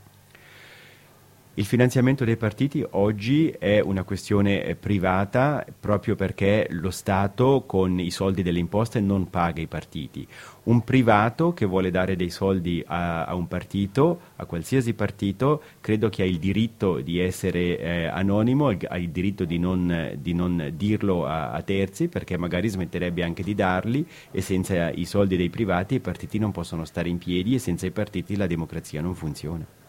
Il 1.57 1.63
finanziamento 1.63 2.25
dei 2.25 2.35
partiti 2.35 2.85
oggi 2.91 3.47
è 3.47 3.79
una 3.79 4.03
questione 4.03 4.65
eh, 4.65 4.75
privata 4.75 5.65
proprio 5.79 6.15
perché 6.15 6.67
lo 6.71 6.91
Stato 6.91 7.63
con 7.65 7.97
i 7.97 8.12
soldi 8.12 8.43
delle 8.43 8.59
imposte 8.59 9.00
non 9.00 9.29
paga 9.29 9.62
i 9.62 9.67
partiti. 9.67 10.27
Un 10.63 10.83
privato 10.83 11.53
che 11.53 11.65
vuole 11.65 11.91
dare 11.91 12.17
dei 12.17 12.29
soldi 12.29 12.83
a, 12.85 13.24
a 13.24 13.35
un 13.35 13.47
partito, 13.47 14.19
a 14.35 14.43
qualsiasi 14.43 14.95
partito, 14.95 15.62
credo 15.79 16.09
che 16.09 16.24
ha 16.24 16.25
il 16.25 16.39
diritto 16.39 17.00
di 17.00 17.19
essere 17.19 17.79
eh, 17.79 18.05
anonimo, 18.07 18.75
ha 18.89 18.97
il 18.97 19.12
diritto 19.12 19.45
di 19.45 19.57
non, 19.57 20.17
di 20.19 20.33
non 20.33 20.74
dirlo 20.75 21.25
a, 21.25 21.51
a, 21.51 21.62
terzi 21.62 22.09
perché 22.09 22.35
magari 22.35 22.67
smetterebbe 22.67 23.24
anche 23.24 23.43
di 23.43 23.55
darli 23.55 24.05
e 24.29 24.41
senza 24.41 24.91
i 24.91 25.05
soldi 25.05 25.38
dei 25.38 25.50
privati 25.50 25.95
i 25.95 26.00
partiti 26.01 26.38
non 26.38 26.51
possono 26.51 26.83
stare 26.83 27.07
in 27.07 27.17
piedi 27.17 27.55
e 27.55 27.59
senza 27.59 27.85
i 27.85 27.91
partiti 27.91 28.35
la 28.35 28.45
democrazia 28.45 29.00
non 29.00 29.15
funziona. 29.15 29.84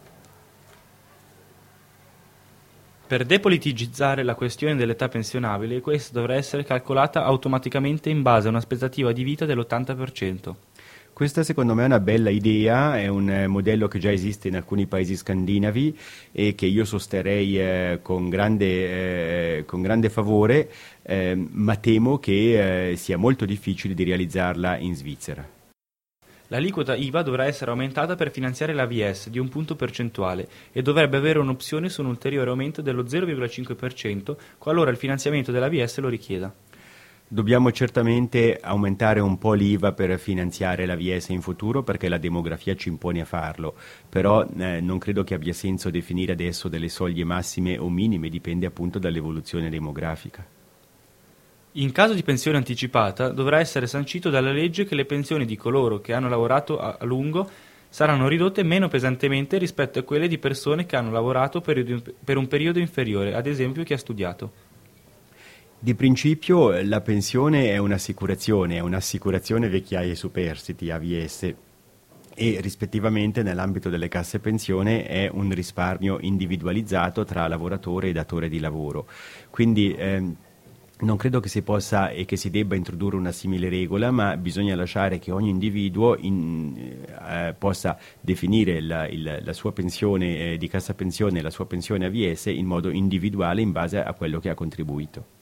Per 3.07 3.25
depoliticizzare 3.25 4.25
la 4.25 4.35
questione 4.35 4.75
dell'età 4.75 5.07
pensionabile, 5.07 5.81
questa 5.81 6.19
dovrà 6.19 6.35
essere 6.35 6.65
calcolata 6.65 7.23
automaticamente 7.25 8.11
in 8.11 8.23
base 8.23 8.49
a 8.49 8.51
un'aspettativa 8.51 9.13
di 9.13 9.23
vita 9.23 9.45
dell'80%. 9.45 10.55
Questa 11.13 11.45
secondo 11.45 11.75
me 11.75 11.85
è 11.85 11.87
una 11.87 12.01
bella 12.01 12.31
idea, 12.31 12.99
è 12.99 13.07
un 13.07 13.31
eh, 13.31 13.47
modello 13.47 13.87
che 13.87 14.01
già 14.01 14.11
esiste 14.11 14.49
in 14.49 14.57
alcuni 14.57 14.87
paesi 14.87 15.15
scandinavi 15.15 15.97
e 16.33 16.57
che 16.57 16.67
io 16.67 16.85
sosterrei 16.85 17.61
eh, 17.61 18.01
con, 18.03 18.29
grande, 18.29 19.59
eh, 19.59 19.65
con, 19.67 19.83
grande, 19.83 20.11
favore, 20.11 20.69
eh, 21.03 21.35
ma 21.37 21.77
temo 21.77 22.19
che 22.19 22.91
eh, 22.91 22.97
sia 22.97 23.17
molto 23.17 23.45
difficile 23.45 23.95
di 23.95 24.03
realizzarla 24.03 24.79
in 24.79 24.97
Svizzera. 24.97 25.56
L'aliquota 26.49 26.95
IVA 26.95 27.23
dovrà 27.23 27.45
essere 27.45 27.71
aumentata 27.71 28.15
per 28.15 28.31
finanziare 28.31 28.73
l'AVS 28.73 29.31
di 29.31 29.39
un 29.39 29.49
punto 29.49 29.75
percentuale 29.75 30.49
e 30.73 30.81
dovrebbe 30.81 31.17
avere 31.17 31.41
un'opzione 31.41 31.89
su 31.89 32.03
un 32.03 32.09
ulteriore 32.09 32.51
aumento 32.51 32.83
dello 32.83 33.03
0,5% 33.03 34.37
qualora 34.59 34.91
il 34.91 34.97
finanziamento 34.97 35.51
dell'AVS 35.51 35.99
lo 35.99 36.09
richieda. 36.09 36.55
Dobbiamo 37.29 37.73
certamente 37.73 38.57
aumentare 38.63 39.19
un 39.19 39.37
po' 39.37 39.55
l'IVA 39.55 39.93
per 39.93 40.17
finanziare 40.17 40.87
l'AVS 40.87 41.31
in 41.31 41.41
futuro 41.41 41.83
perché 41.83 42.09
la 42.09 42.19
demografia 42.19 42.77
ci 42.77 42.89
impone 42.89 43.21
a 43.21 43.25
farlo, 43.25 43.75
però 44.09 44.47
eh, 44.57 44.81
non 44.81 44.99
credo 44.99 45.25
che 45.25 45.35
abbia 45.35 45.53
senso 45.53 45.91
definire 45.91 46.33
adesso 46.33 46.69
delle 46.69 46.89
soglie 46.89 47.25
massime 47.25 47.79
o 47.79 47.91
minime, 47.91 48.29
dipende 48.29 48.67
appunto 48.67 49.01
dall'evoluzione 49.01 49.69
demografica. 49.69 50.56
In 51.79 51.93
caso 51.93 52.15
di 52.15 52.23
pensione 52.23 52.57
anticipata 52.57 53.29
dovrà 53.29 53.61
essere 53.61 53.87
sancito 53.87 54.31
dalla 54.31 54.51
legge 54.51 54.87
che 54.87 54.95
le 54.95 55.05
pensioni 55.05 55.45
di 55.45 55.57
coloro 55.57 56.01
che 56.01 56.15
hanno 56.15 56.31
lavorato 56.31 56.79
a 56.79 56.97
lungo 57.03 57.51
saranno 57.91 58.29
ridotte 58.29 58.63
meno 58.63 58.89
pesantemente 58.89 59.59
rispetto 59.59 59.99
a 59.99 60.03
quelle 60.03 60.27
di 60.27 60.39
persone 60.39 60.87
che 60.87 60.97
hanno 60.97 61.11
lavorato 61.11 61.61
per 61.61 62.37
un 62.39 62.49
periodo 62.49 62.79
inferiore, 62.79 63.35
ad 63.35 63.47
esempio 63.47 63.83
chi 63.83 63.93
ha 63.93 63.99
studiato. 63.99 64.53
Di 65.79 65.95
principio 65.95 66.83
la 66.83 67.03
pensione 67.03 67.69
è 67.69 67.77
un'assicurazione, 67.77 68.77
è 68.77 68.81
un'assicurazione 68.81 69.69
vecchiaia 69.69 70.13
e 70.13 70.17
superstiti, 70.17 70.91
AVS, 70.91 71.55
e 72.39 72.59
rispettivamente 72.63 73.43
nell'ambito 73.43 73.91
delle 73.91 74.09
casse 74.09 74.39
pensione 74.39 75.05
è 75.07 75.29
un 75.31 75.51
risparmio 75.51 76.17
individualizzato 76.21 77.25
tra 77.25 77.47
lavoratore 77.47 78.09
e 78.09 78.13
datore 78.13 78.49
di 78.49 78.61
lavoro. 78.61 79.07
Quindi 79.51 79.95
ehm, 79.95 80.37
non 80.99 81.17
credo 81.19 81.41
che 81.41 81.49
si 81.49 81.61
possa 81.61 82.09
e 82.09 82.25
che 82.25 82.37
si 82.37 82.49
debba 82.49 82.75
introdurre 82.75 83.17
una 83.17 83.33
simile 83.33 83.69
regola, 83.69 84.11
ma 84.11 84.37
bisogna 84.37 84.75
lasciare 84.75 85.19
che 85.19 85.31
ogni 85.31 85.51
individuo 85.51 86.17
in, 86.17 87.05
eh, 87.29 87.55
possa 87.59 87.99
definire 88.19 88.81
la, 88.81 89.07
il, 89.07 89.41
la 89.43 89.53
sua 89.53 89.73
pensione 89.73 90.53
eh, 90.53 90.57
di 90.57 90.69
cassa 90.69 90.95
pensione 90.95 91.41
e 91.41 91.43
la 91.43 91.51
sua 91.51 91.67
pensione 91.67 92.07
AVS 92.07 92.47
in 92.47 92.65
modo 92.65 92.89
individuale 92.89 93.61
in 93.61 93.73
base 93.73 94.03
a 94.03 94.13
quello 94.15 94.41
che 94.41 94.49
ha 94.49 94.55
contribuito. 94.55 95.35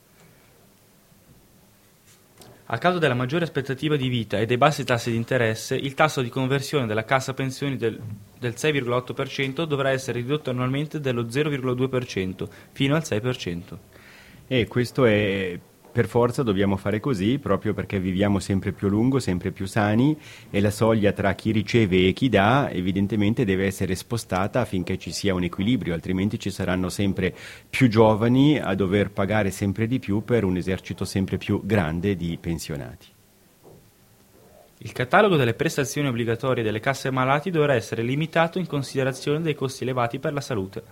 A 2.66 2.78
causa 2.78 2.98
della 2.98 3.14
maggiore 3.14 3.44
aspettativa 3.44 3.94
di 3.94 4.08
vita 4.08 4.38
e 4.38 4.46
dei 4.46 4.56
bassi 4.56 4.84
tassi 4.84 5.10
di 5.10 5.16
interesse, 5.16 5.76
il 5.76 5.94
tasso 5.94 6.22
di 6.22 6.30
conversione 6.30 6.86
della 6.86 7.04
cassa 7.04 7.34
pensioni 7.34 7.76
del, 7.76 8.00
del 8.38 8.54
6,8% 8.56 9.64
dovrà 9.64 9.90
essere 9.90 10.18
ridotto 10.18 10.50
annualmente 10.50 10.98
dello 10.98 11.24
0,2% 11.24 12.48
fino 12.72 12.96
al 12.96 13.02
6%. 13.02 13.78
E 14.46 14.66
questo 14.68 15.04
è 15.06 15.58
per 15.94 16.08
forza 16.08 16.42
dobbiamo 16.42 16.76
fare 16.76 16.98
così 16.98 17.38
proprio 17.38 17.72
perché 17.72 18.00
viviamo 18.00 18.40
sempre 18.40 18.72
più 18.72 18.88
a 18.88 18.90
lungo, 18.90 19.20
sempre 19.20 19.52
più 19.52 19.64
sani 19.64 20.18
e 20.50 20.60
la 20.60 20.72
soglia 20.72 21.12
tra 21.12 21.34
chi 21.34 21.52
riceve 21.52 22.08
e 22.08 22.12
chi 22.12 22.28
dà 22.28 22.68
evidentemente 22.68 23.44
deve 23.44 23.66
essere 23.66 23.94
spostata 23.94 24.58
affinché 24.58 24.98
ci 24.98 25.12
sia 25.12 25.34
un 25.34 25.44
equilibrio, 25.44 25.94
altrimenti 25.94 26.40
ci 26.40 26.50
saranno 26.50 26.88
sempre 26.88 27.32
più 27.70 27.88
giovani 27.88 28.58
a 28.58 28.74
dover 28.74 29.12
pagare 29.12 29.52
sempre 29.52 29.86
di 29.86 30.00
più 30.00 30.24
per 30.24 30.42
un 30.42 30.56
esercito 30.56 31.04
sempre 31.04 31.38
più 31.38 31.60
grande 31.64 32.16
di 32.16 32.36
pensionati. 32.40 33.06
Il 34.78 34.90
catalogo 34.90 35.36
delle 35.36 35.54
prestazioni 35.54 36.08
obbligatorie 36.08 36.64
delle 36.64 36.80
casse 36.80 37.12
malati 37.12 37.52
dovrà 37.52 37.74
essere 37.74 38.02
limitato 38.02 38.58
in 38.58 38.66
considerazione 38.66 39.40
dei 39.42 39.54
costi 39.54 39.84
elevati 39.84 40.18
per 40.18 40.32
la 40.32 40.40
salute. 40.40 40.82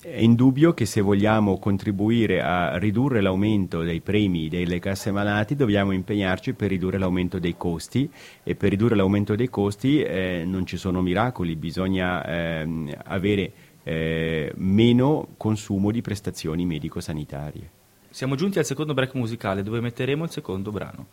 È 0.00 0.20
indubbio 0.20 0.74
che 0.74 0.86
se 0.86 1.00
vogliamo 1.00 1.58
contribuire 1.58 2.40
a 2.40 2.78
ridurre 2.78 3.20
l'aumento 3.20 3.82
dei 3.82 4.00
premi 4.00 4.48
delle 4.48 4.78
casse 4.78 5.10
malati 5.10 5.56
dobbiamo 5.56 5.90
impegnarci 5.90 6.52
per 6.52 6.68
ridurre 6.68 6.98
l'aumento 6.98 7.40
dei 7.40 7.56
costi 7.56 8.08
e 8.44 8.54
per 8.54 8.70
ridurre 8.70 8.94
l'aumento 8.94 9.34
dei 9.34 9.48
costi 9.48 10.00
eh, 10.00 10.44
non 10.46 10.66
ci 10.66 10.76
sono 10.76 11.02
miracoli, 11.02 11.56
bisogna 11.56 12.24
eh, 12.24 12.96
avere 13.06 13.52
eh, 13.82 14.52
meno 14.54 15.30
consumo 15.36 15.90
di 15.90 16.00
prestazioni 16.00 16.64
medico-sanitarie. 16.64 17.70
Siamo 18.08 18.36
giunti 18.36 18.60
al 18.60 18.64
secondo 18.64 18.94
break 18.94 19.14
musicale 19.14 19.64
dove 19.64 19.80
metteremo 19.80 20.22
il 20.22 20.30
secondo 20.30 20.70
brano. 20.70 21.06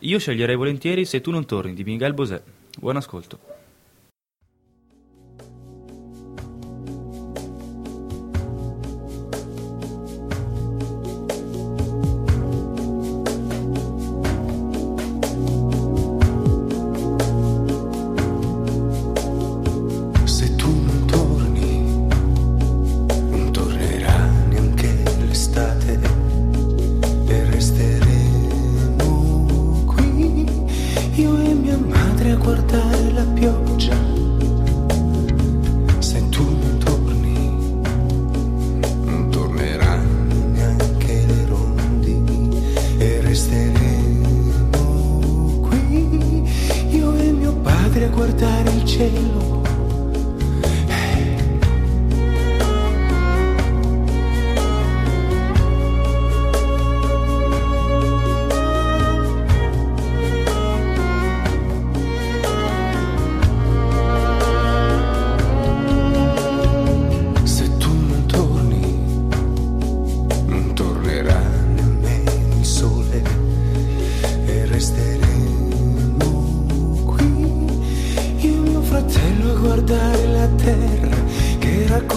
Io 0.00 0.18
sceglierei 0.18 0.56
volentieri 0.56 1.04
Se 1.04 1.20
tu 1.20 1.30
non 1.30 1.46
torni 1.46 1.72
di 1.72 1.84
Miguel 1.84 2.14
Bosè. 2.14 2.42
Buon 2.80 2.96
ascolto. 2.96 3.53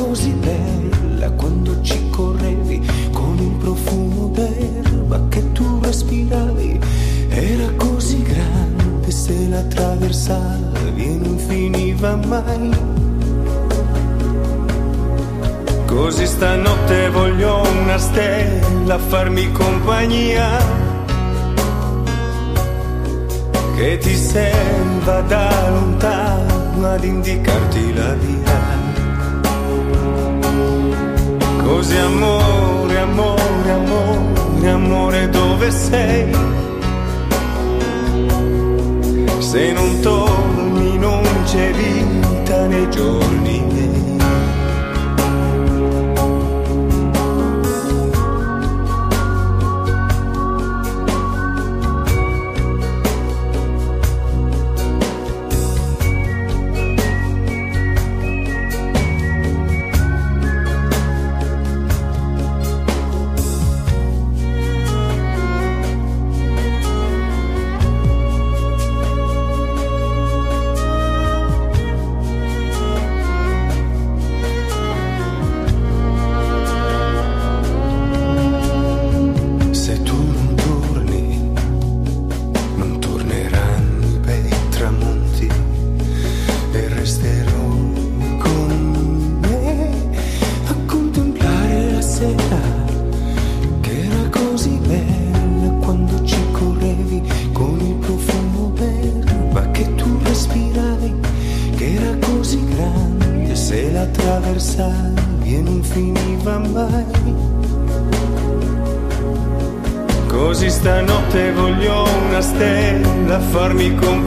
così 0.07 0.31
bella 0.31 1.29
quando 1.31 1.81
ci 1.81 2.09
correvi 2.09 2.79
con 3.11 3.37
il 3.39 3.55
profumo 3.57 4.27
d'erba 4.27 5.21
che 5.27 5.51
tu 5.51 5.79
respiravi. 5.81 6.79
Era 7.27 7.69
così 7.75 8.21
grande 8.21 9.11
se 9.11 9.47
la 9.49 9.61
traversavi 9.63 11.03
e 11.03 11.19
non 11.21 11.37
finiva 11.37 12.15
mai. 12.15 12.71
Così 15.85 16.25
stanotte 16.25 17.09
voglio 17.09 17.61
una 17.81 17.97
stella 17.97 18.97
farmi 18.97 19.51
compagnia. 19.51 20.57
Che 23.75 23.97
ti 23.97 24.15
serva 24.15 25.21
da 25.21 25.69
lontano 25.69 26.87
ad 26.87 27.03
indicarti 27.03 27.93
la 27.93 28.13
via. 28.13 28.76
Così 31.77 31.96
amore, 31.96 32.98
amore, 32.98 33.72
amore, 33.72 34.67
amore 34.67 35.29
dove 35.29 35.69
sei? 35.69 36.36
Se 39.38 39.72
non 39.74 40.00
torni 40.00 40.16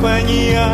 compagnia 0.00 0.70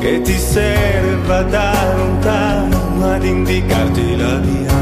che 0.00 0.22
ti 0.22 0.38
serva 0.38 1.42
da 1.42 1.94
lontano 1.96 3.12
ad 3.12 3.24
indicarti 3.24 4.16
la 4.16 4.36
via. 4.36 4.76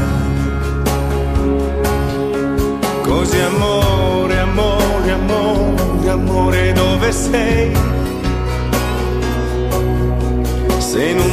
Così 3.03 3.39
amore, 3.39 4.39
amore, 4.39 5.11
amore, 5.11 6.09
amore, 6.09 6.71
dove 6.71 7.11
sei? 7.11 7.75
Se 10.77 11.13
non 11.13 11.26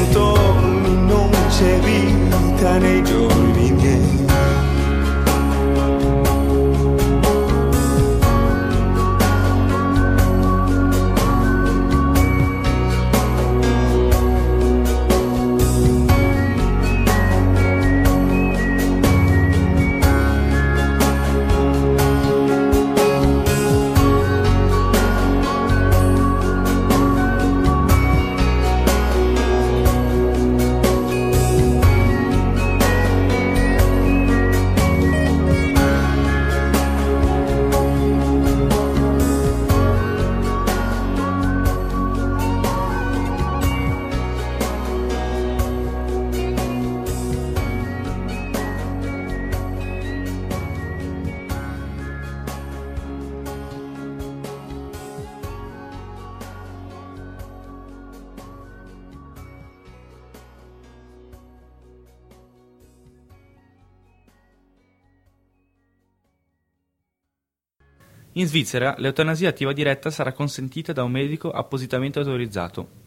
In 68.37 68.49
Svizzera 68.49 68.97
l'eutanasia 68.99 69.49
attiva 69.49 69.73
diretta 69.73 70.11
sarà 70.11 70.33
consentita 70.33 70.93
da 70.93 71.05
un 71.05 71.13
medico 71.13 71.53
appositamente 71.53 72.19
autorizzato. 72.19 73.03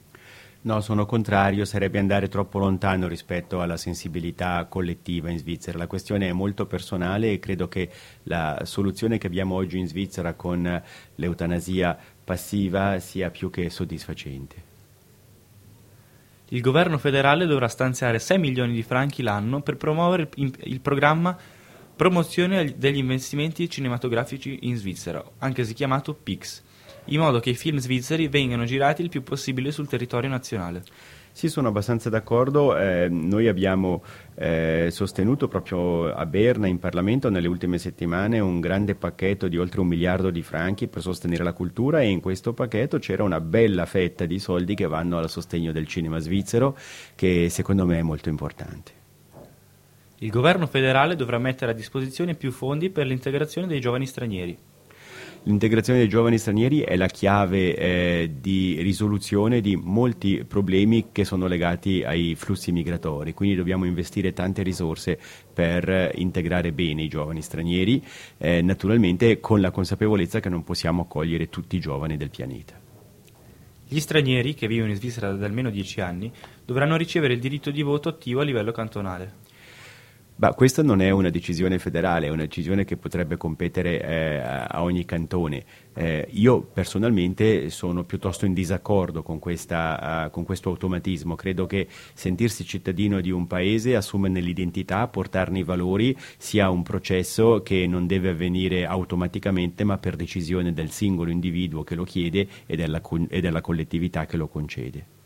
No, 0.61 0.79
sono 0.79 1.05
contrario, 1.05 1.65
sarebbe 1.65 1.99
andare 1.99 2.29
troppo 2.29 2.59
lontano 2.59 3.09
rispetto 3.09 3.59
alla 3.59 3.75
sensibilità 3.75 4.65
collettiva 4.69 5.29
in 5.29 5.37
Svizzera. 5.37 5.77
La 5.77 5.87
questione 5.87 6.29
è 6.29 6.31
molto 6.31 6.65
personale 6.65 7.31
e 7.31 7.39
credo 7.39 7.67
che 7.67 7.89
la 8.23 8.61
soluzione 8.63 9.17
che 9.17 9.27
abbiamo 9.27 9.55
oggi 9.55 9.77
in 9.77 9.87
Svizzera 9.87 10.33
con 10.33 10.81
l'eutanasia 11.15 11.97
passiva 12.23 12.97
sia 12.99 13.29
più 13.29 13.49
che 13.49 13.69
soddisfacente. 13.69 14.55
Il 16.49 16.61
governo 16.61 16.97
federale 16.97 17.45
dovrà 17.45 17.67
stanziare 17.67 18.19
6 18.19 18.39
milioni 18.39 18.71
di 18.71 18.83
franchi 18.83 19.23
l'anno 19.23 19.61
per 19.61 19.75
promuovere 19.75 20.29
il 20.35 20.79
programma 20.79 21.37
Promozione 21.97 22.75
degli 22.77 22.97
investimenti 22.97 23.67
cinematografici 23.67 24.59
in 24.61 24.75
Svizzera, 24.75 25.23
anche 25.39 25.63
se 25.63 25.73
chiamato 25.73 26.13
PIX, 26.13 26.61
in 27.05 27.19
modo 27.19 27.39
che 27.39 27.49
i 27.49 27.55
film 27.55 27.79
svizzeri 27.79 28.27
vengano 28.27 28.65
girati 28.65 29.01
il 29.01 29.09
più 29.09 29.23
possibile 29.23 29.71
sul 29.71 29.87
territorio 29.87 30.29
nazionale. 30.29 30.83
Sì, 31.31 31.49
sono 31.49 31.69
abbastanza 31.69 32.11
d'accordo. 32.11 32.77
Eh, 32.77 33.07
noi 33.09 33.47
abbiamo 33.47 34.03
eh, 34.35 34.89
sostenuto 34.91 35.47
proprio 35.47 36.13
a 36.13 36.23
Berna 36.27 36.67
in 36.67 36.77
Parlamento 36.77 37.31
nelle 37.31 37.47
ultime 37.47 37.79
settimane 37.79 38.39
un 38.39 38.59
grande 38.59 38.93
pacchetto 38.93 39.47
di 39.47 39.57
oltre 39.57 39.79
un 39.79 39.87
miliardo 39.87 40.29
di 40.29 40.43
franchi 40.43 40.87
per 40.87 41.01
sostenere 41.01 41.43
la 41.43 41.53
cultura 41.53 42.01
e 42.01 42.09
in 42.09 42.21
questo 42.21 42.53
pacchetto 42.53 42.99
c'era 42.99 43.23
una 43.23 43.41
bella 43.41 43.87
fetta 43.87 44.27
di 44.27 44.37
soldi 44.37 44.75
che 44.75 44.85
vanno 44.85 45.17
al 45.17 45.31
sostegno 45.31 45.71
del 45.71 45.87
cinema 45.87 46.19
svizzero 46.19 46.77
che 47.15 47.49
secondo 47.49 47.87
me 47.87 47.97
è 47.97 48.03
molto 48.03 48.29
importante. 48.29 49.05
Il 50.19 50.31
governo 50.31 50.65
federale 50.65 51.15
dovrà 51.15 51.37
mettere 51.37 51.71
a 51.71 51.75
disposizione 51.75 52.33
più 52.33 52.51
fondi 52.51 52.89
per 52.89 53.05
l'integrazione 53.05 53.67
dei 53.67 53.79
giovani 53.79 54.07
stranieri. 54.07 54.57
L'integrazione 55.43 55.99
dei 55.99 56.09
giovani 56.09 56.39
stranieri 56.39 56.79
è 56.79 56.95
la 56.95 57.05
chiave 57.05 57.75
eh, 57.75 58.31
di 58.41 58.81
risoluzione 58.81 59.61
di 59.61 59.75
molti 59.75 60.43
problemi 60.43 61.09
che 61.11 61.23
sono 61.23 61.45
legati 61.45 62.03
ai 62.03 62.33
flussi 62.33 62.71
migratori, 62.71 63.33
quindi 63.33 63.55
dobbiamo 63.55 63.85
investire 63.85 64.33
tante 64.33 64.63
risorse 64.63 65.19
per 65.53 66.11
integrare 66.15 66.71
bene 66.71 67.03
i 67.03 67.07
giovani 67.07 67.43
stranieri, 67.43 68.03
eh, 68.39 68.63
naturalmente 68.63 69.39
con 69.39 69.61
la 69.61 69.69
consapevolezza 69.69 70.39
che 70.39 70.49
non 70.49 70.63
possiamo 70.63 71.03
accogliere 71.03 71.47
tutti 71.47 71.75
i 71.75 71.79
giovani 71.79 72.17
del 72.17 72.31
pianeta. 72.31 72.73
Gli 73.87 73.99
stranieri 73.99 74.55
che 74.55 74.67
vivono 74.67 74.89
in 74.89 74.97
Svizzera 74.97 75.31
da 75.31 75.45
almeno 75.45 75.69
10 75.69 76.01
anni 76.01 76.31
dovranno 76.65 76.97
ricevere 76.97 77.33
il 77.33 77.39
diritto 77.39 77.69
di 77.69 77.83
voto 77.83 78.09
attivo 78.09 78.41
a 78.41 78.43
livello 78.43 78.71
cantonale. 78.71 79.45
Bah, 80.39 80.53
questa 80.53 80.83
non 80.83 81.01
è 81.01 81.09
una 81.09 81.31
decisione 81.31 81.79
federale, 81.79 82.27
è 82.27 82.29
una 82.29 82.43
decisione 82.43 82.85
che 82.85 82.95
potrebbe 82.95 83.37
competere 83.37 83.99
eh, 83.99 84.37
a 84.37 84.83
ogni 84.83 85.03
cantone. 85.03 85.63
Eh, 85.95 86.27
io 86.29 86.61
personalmente 86.61 87.71
sono 87.71 88.03
piuttosto 88.03 88.45
in 88.45 88.53
disaccordo 88.53 89.23
con, 89.23 89.39
questa, 89.39 90.27
uh, 90.27 90.29
con, 90.29 90.43
questo 90.43 90.69
automatismo. 90.69 91.33
Credo 91.33 91.65
che 91.65 91.87
sentirsi 92.13 92.65
cittadino 92.65 93.19
di 93.19 93.31
un 93.31 93.47
paese, 93.47 93.95
assumerne 93.95 94.39
l'identità, 94.39 95.07
portarne 95.07 95.57
i 95.57 95.63
valori, 95.63 96.15
sia 96.37 96.69
un 96.69 96.83
processo 96.83 97.63
che 97.63 97.87
non 97.87 98.05
deve 98.05 98.29
avvenire 98.29 98.85
automaticamente, 98.85 99.83
ma 99.85 99.97
per 99.97 100.15
decisione 100.15 100.71
del 100.71 100.91
singolo 100.91 101.31
individuo 101.31 101.83
che 101.83 101.95
lo 101.95 102.03
chiede 102.03 102.47
e 102.67 102.75
della, 102.75 103.01
e 103.27 103.41
della 103.41 103.61
collettività 103.61 104.27
che 104.27 104.37
lo 104.37 104.47
concede. 104.47 105.16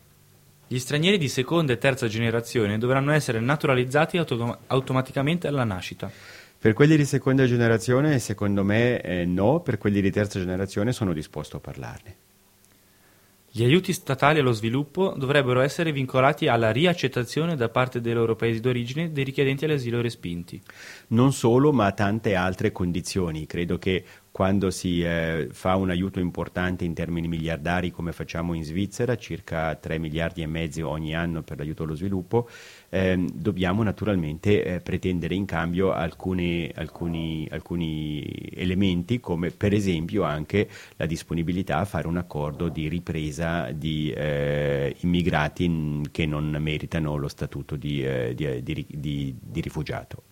Gli 0.72 0.80
stranieri 0.80 1.18
di 1.18 1.28
seconda 1.28 1.74
e 1.74 1.78
terza 1.78 2.08
generazione 2.08 2.78
dovranno 2.78 3.12
essere 3.12 3.42
naturalizzati 3.42 4.18
autom- 4.18 4.58
automaticamente 4.68 5.50
alla 5.50 5.66
nascita. 5.66 6.10
Per 6.58 6.72
quelli 6.72 6.96
di 6.96 7.04
seconda 7.04 7.46
generazione, 7.46 8.20
secondo 8.20 8.64
me 8.64 9.02
eh, 9.02 9.26
no, 9.26 9.60
per 9.60 9.78
quelli 9.78 10.00
di 10.00 10.12
terza 10.12 10.40
generazione 10.40 10.94
sono 10.94 11.12
disposto 11.12 11.58
a 11.58 11.60
parlarne. 11.60 12.16
Gli 13.54 13.66
aiuti 13.66 13.92
statali 13.92 14.40
allo 14.40 14.54
sviluppo 14.54 15.14
dovrebbero 15.18 15.60
essere 15.60 15.92
vincolati 15.92 16.48
alla 16.48 16.72
riaccettazione 16.72 17.58
da 17.58 17.68
parte 17.68 18.00
dei 18.00 18.14
loro 18.14 18.38
paesi 18.38 18.62
d'origine 18.62 19.12
dei 19.12 19.26
richiedenti 19.26 19.66
all'asilo 19.66 20.00
respinti. 20.00 20.62
Non 21.08 21.34
solo, 21.34 21.74
ma 21.74 21.92
tante 21.92 22.34
altre 22.34 22.72
condizioni. 22.72 23.46
Credo 23.46 23.78
che 23.78 24.06
quando 24.32 24.72
si 24.72 25.04
eh, 25.04 25.50
fa 25.52 25.76
un 25.76 25.90
aiuto 25.90 26.20
importante 26.20 26.86
in 26.86 26.94
termini 26.94 27.28
miliardari 27.28 27.92
come 27.92 28.14
facciamo 28.14 28.54
in 28.54 28.64
Svizzera, 28.64 29.18
circa 29.18 29.76
3 29.76 29.98
miliardi 29.98 30.42
e 30.42 30.48
mezzo 30.48 30.88
ogni 30.88 31.14
anno 31.14 31.44
per 31.44 31.58
l'aiuto 31.58 31.84
allo 31.84 31.96
sviluppo, 31.96 32.50
eh, 32.90 33.26
dobbiamo 33.34 33.84
naturalmente 33.84 34.64
eh, 34.64 34.80
pretendere 34.80 35.36
in 35.36 35.46
cambio 35.46 35.92
alcuni, 35.92 36.72
alcuni, 36.76 37.48
alcuni, 37.52 38.24
elementi 38.54 39.20
come 39.20 39.52
per 39.52 39.74
esempio 39.74 40.24
anche 40.24 40.70
la 40.96 41.06
disponibilità 41.06 41.78
a 41.78 41.86
fare 41.86 42.08
un 42.08 42.18
accordo 42.18 42.70
di 42.70 42.88
ripresa 42.88 43.72
di 43.72 44.12
eh, 44.12 44.96
immigrati 45.02 46.02
che 46.10 46.26
non 46.26 46.56
meritano 46.60 47.18
lo 47.18 47.28
statuto 47.28 47.76
di, 47.76 48.04
eh, 48.04 48.34
di, 48.34 48.86
di, 48.88 49.36
di 49.40 49.62
rifugiato. 49.62 50.31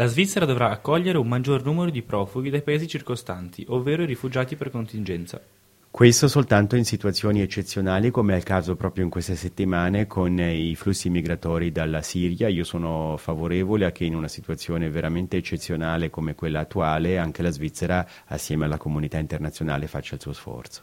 La 0.00 0.06
Svizzera 0.06 0.46
dovrà 0.46 0.70
accogliere 0.70 1.18
un 1.18 1.26
maggior 1.26 1.64
numero 1.64 1.90
di 1.90 2.02
profughi 2.02 2.50
dai 2.50 2.62
paesi 2.62 2.86
circostanti, 2.86 3.64
ovvero 3.70 4.04
i 4.04 4.06
rifugiati 4.06 4.54
per 4.54 4.70
contingenza. 4.70 5.42
Questo 5.90 6.28
soltanto 6.28 6.76
in 6.76 6.84
situazioni 6.84 7.40
eccezionali 7.40 8.12
come 8.12 8.34
è 8.34 8.36
il 8.36 8.44
caso 8.44 8.76
proprio 8.76 9.02
in 9.02 9.10
queste 9.10 9.34
settimane 9.34 10.06
con 10.06 10.38
i 10.38 10.76
flussi 10.76 11.10
migratori 11.10 11.72
dalla 11.72 12.00
Siria. 12.00 12.46
Io 12.46 12.62
sono 12.62 13.16
favorevole 13.16 13.86
a 13.86 13.90
che 13.90 14.04
in 14.04 14.14
una 14.14 14.28
situazione 14.28 14.88
veramente 14.88 15.36
eccezionale 15.36 16.10
come 16.10 16.36
quella 16.36 16.60
attuale 16.60 17.18
anche 17.18 17.42
la 17.42 17.50
Svizzera 17.50 18.06
assieme 18.26 18.66
alla 18.66 18.78
comunità 18.78 19.18
internazionale 19.18 19.88
faccia 19.88 20.14
il 20.14 20.20
suo 20.20 20.32
sforzo. 20.32 20.82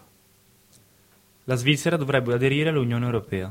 La 1.46 1.56
Svizzera 1.56 1.96
dovrebbe 1.96 2.34
aderire 2.34 2.68
all'Unione 2.68 3.06
Europea. 3.06 3.50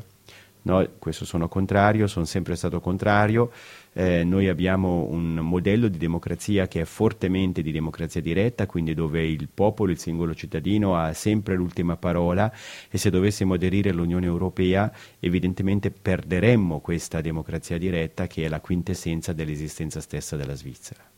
No, 0.67 0.87
questo 0.99 1.27
sono 1.27 1.47
contrario, 1.47 2.07
sono 2.07 2.25
sempre 2.25 2.57
stato 2.57 2.81
contrario. 2.81 3.51
Eh, 3.93 4.25
noi 4.25 4.49
abbiamo 4.49 5.07
un 5.11 5.35
modello 5.35 5.89
di 5.89 5.99
democrazia 5.99 6.67
che 6.69 6.81
è 6.81 6.85
fortemente 6.85 7.61
di 7.61 7.71
democrazia 7.71 8.23
diretta, 8.23 8.67
quindi 8.67 8.95
dove 8.95 9.27
il 9.27 9.49
popolo, 9.53 9.93
il 9.93 9.99
singolo 9.99 10.35
cittadino 10.35 10.97
ha 10.97 11.13
sempre 11.13 11.55
l'ultima 11.55 11.97
parola 11.97 12.51
e 12.89 12.97
se 12.97 13.11
dovessimo 13.11 13.55
aderire 13.55 13.91
all'Unione 13.91 14.25
Europea 14.25 14.91
evidentemente 15.21 15.91
perderemmo 15.91 16.81
questa 16.81 17.21
democrazia 17.21 17.77
diretta 17.77 18.27
che 18.27 18.47
è 18.47 18.49
la 18.49 18.61
quintessenza 18.61 19.35
dell'esistenza 19.35 20.01
stessa 20.01 20.35
della 20.35 20.55
Svizzera. 20.55 21.14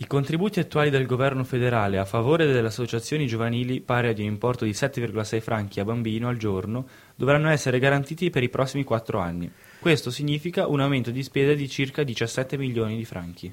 I 0.00 0.06
contributi 0.06 0.60
attuali 0.60 0.90
del 0.90 1.06
governo 1.06 1.42
federale 1.42 1.98
a 1.98 2.04
favore 2.04 2.46
delle 2.46 2.68
associazioni 2.68 3.26
giovanili 3.26 3.80
pari 3.80 4.06
ad 4.06 4.20
un 4.20 4.26
importo 4.26 4.64
di 4.64 4.70
7,6 4.70 5.40
franchi 5.40 5.80
a 5.80 5.84
bambino 5.84 6.28
al 6.28 6.36
giorno 6.36 6.86
dovranno 7.16 7.48
essere 7.48 7.80
garantiti 7.80 8.30
per 8.30 8.44
i 8.44 8.48
prossimi 8.48 8.84
quattro 8.84 9.18
anni. 9.18 9.50
Questo 9.80 10.12
significa 10.12 10.68
un 10.68 10.78
aumento 10.78 11.10
di 11.10 11.24
spesa 11.24 11.52
di 11.52 11.68
circa 11.68 12.04
17 12.04 12.56
milioni 12.56 12.96
di 12.96 13.04
franchi. 13.04 13.52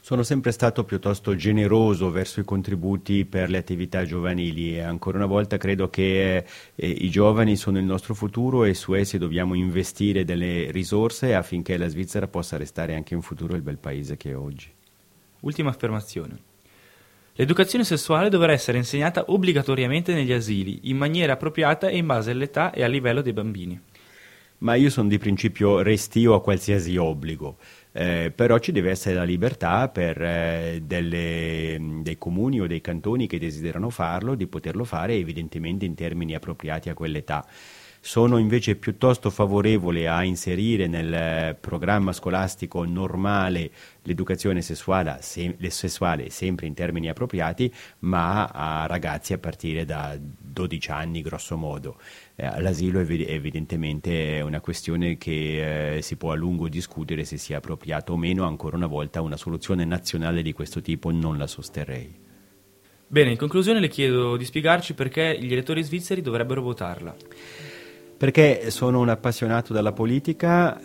Sono 0.00 0.22
sempre 0.22 0.52
stato 0.52 0.84
piuttosto 0.84 1.34
generoso 1.34 2.12
verso 2.12 2.38
i 2.38 2.44
contributi 2.44 3.24
per 3.24 3.50
le 3.50 3.58
attività 3.58 4.04
giovanili 4.04 4.76
e 4.76 4.82
ancora 4.82 5.16
una 5.16 5.26
volta 5.26 5.56
credo 5.56 5.90
che 5.90 6.44
eh, 6.72 6.86
i 6.86 7.10
giovani 7.10 7.56
sono 7.56 7.78
il 7.78 7.84
nostro 7.84 8.14
futuro 8.14 8.62
e 8.62 8.74
su 8.74 8.94
essi 8.94 9.18
dobbiamo 9.18 9.54
investire 9.54 10.24
delle 10.24 10.70
risorse 10.70 11.34
affinché 11.34 11.76
la 11.76 11.88
Svizzera 11.88 12.28
possa 12.28 12.56
restare 12.56 12.94
anche 12.94 13.14
in 13.14 13.22
futuro 13.22 13.56
il 13.56 13.62
bel 13.62 13.78
paese 13.78 14.16
che 14.16 14.30
è 14.30 14.36
oggi. 14.36 14.78
Ultima 15.40 15.70
affermazione. 15.70 16.38
L'educazione 17.34 17.84
sessuale 17.84 18.28
dovrà 18.28 18.52
essere 18.52 18.76
insegnata 18.76 19.24
obbligatoriamente 19.28 20.12
negli 20.12 20.32
asili, 20.32 20.80
in 20.84 20.96
maniera 20.96 21.34
appropriata 21.34 21.88
e 21.88 21.96
in 21.96 22.06
base 22.06 22.32
all'età 22.32 22.72
e 22.72 22.82
al 22.82 22.90
livello 22.90 23.22
dei 23.22 23.32
bambini. 23.32 23.80
Ma 24.58 24.74
io 24.74 24.90
sono 24.90 25.08
di 25.08 25.16
principio 25.16 25.80
restio 25.80 26.34
a 26.34 26.42
qualsiasi 26.42 26.96
obbligo. 26.96 27.56
Eh, 27.92 28.30
però 28.34 28.58
ci 28.58 28.72
deve 28.72 28.90
essere 28.90 29.14
la 29.14 29.24
libertà 29.24 29.88
per 29.88 30.20
eh, 30.22 30.82
delle, 30.84 31.76
dei 32.02 32.18
comuni 32.18 32.60
o 32.60 32.66
dei 32.66 32.80
cantoni 32.80 33.26
che 33.26 33.38
desiderano 33.38 33.90
farlo 33.90 34.34
di 34.34 34.46
poterlo 34.46 34.84
fare 34.84 35.14
evidentemente 35.14 35.86
in 35.86 35.94
termini 35.94 36.34
appropriati 36.34 36.88
a 36.88 36.94
quell'età. 36.94 37.44
Sono 38.02 38.38
invece 38.38 38.76
piuttosto 38.76 39.28
favorevole 39.28 40.08
a 40.08 40.24
inserire 40.24 40.86
nel 40.86 41.54
programma 41.60 42.14
scolastico 42.14 42.82
normale 42.84 43.70
l'educazione 44.04 44.62
sessuale, 44.62 45.18
se, 45.20 45.54
sessuale 45.68 46.30
sempre 46.30 46.66
in 46.66 46.72
termini 46.72 47.10
appropriati, 47.10 47.70
ma 48.00 48.46
a 48.46 48.86
ragazzi 48.86 49.34
a 49.34 49.38
partire 49.38 49.84
da 49.84 50.16
12 50.18 50.90
anni 50.90 51.20
grosso 51.20 51.58
modo. 51.58 51.98
Eh, 52.36 52.62
l'asilo 52.62 53.00
ev- 53.00 53.28
evidentemente 53.28 54.38
è 54.38 54.40
una 54.40 54.60
questione 54.60 55.18
che 55.18 55.96
eh, 55.96 56.02
si 56.02 56.16
può 56.16 56.32
a 56.32 56.36
lungo 56.36 56.70
discutere 56.70 57.26
se 57.26 57.36
sia 57.36 57.58
appropriato 57.58 58.14
o 58.14 58.16
meno, 58.16 58.46
ancora 58.46 58.76
una 58.76 58.86
volta 58.86 59.20
una 59.20 59.36
soluzione 59.36 59.84
nazionale 59.84 60.40
di 60.40 60.54
questo 60.54 60.80
tipo 60.80 61.10
non 61.10 61.36
la 61.36 61.46
sosterrei. 61.46 62.28
Bene, 63.06 63.32
in 63.32 63.36
conclusione 63.36 63.78
le 63.78 63.88
chiedo 63.88 64.38
di 64.38 64.44
spiegarci 64.46 64.94
perché 64.94 65.36
gli 65.38 65.52
elettori 65.52 65.82
svizzeri 65.82 66.22
dovrebbero 66.22 66.62
votarla. 66.62 67.14
Perché 68.20 68.70
sono 68.70 69.00
un 69.00 69.08
appassionato 69.08 69.72
della 69.72 69.92
politica 69.92 70.78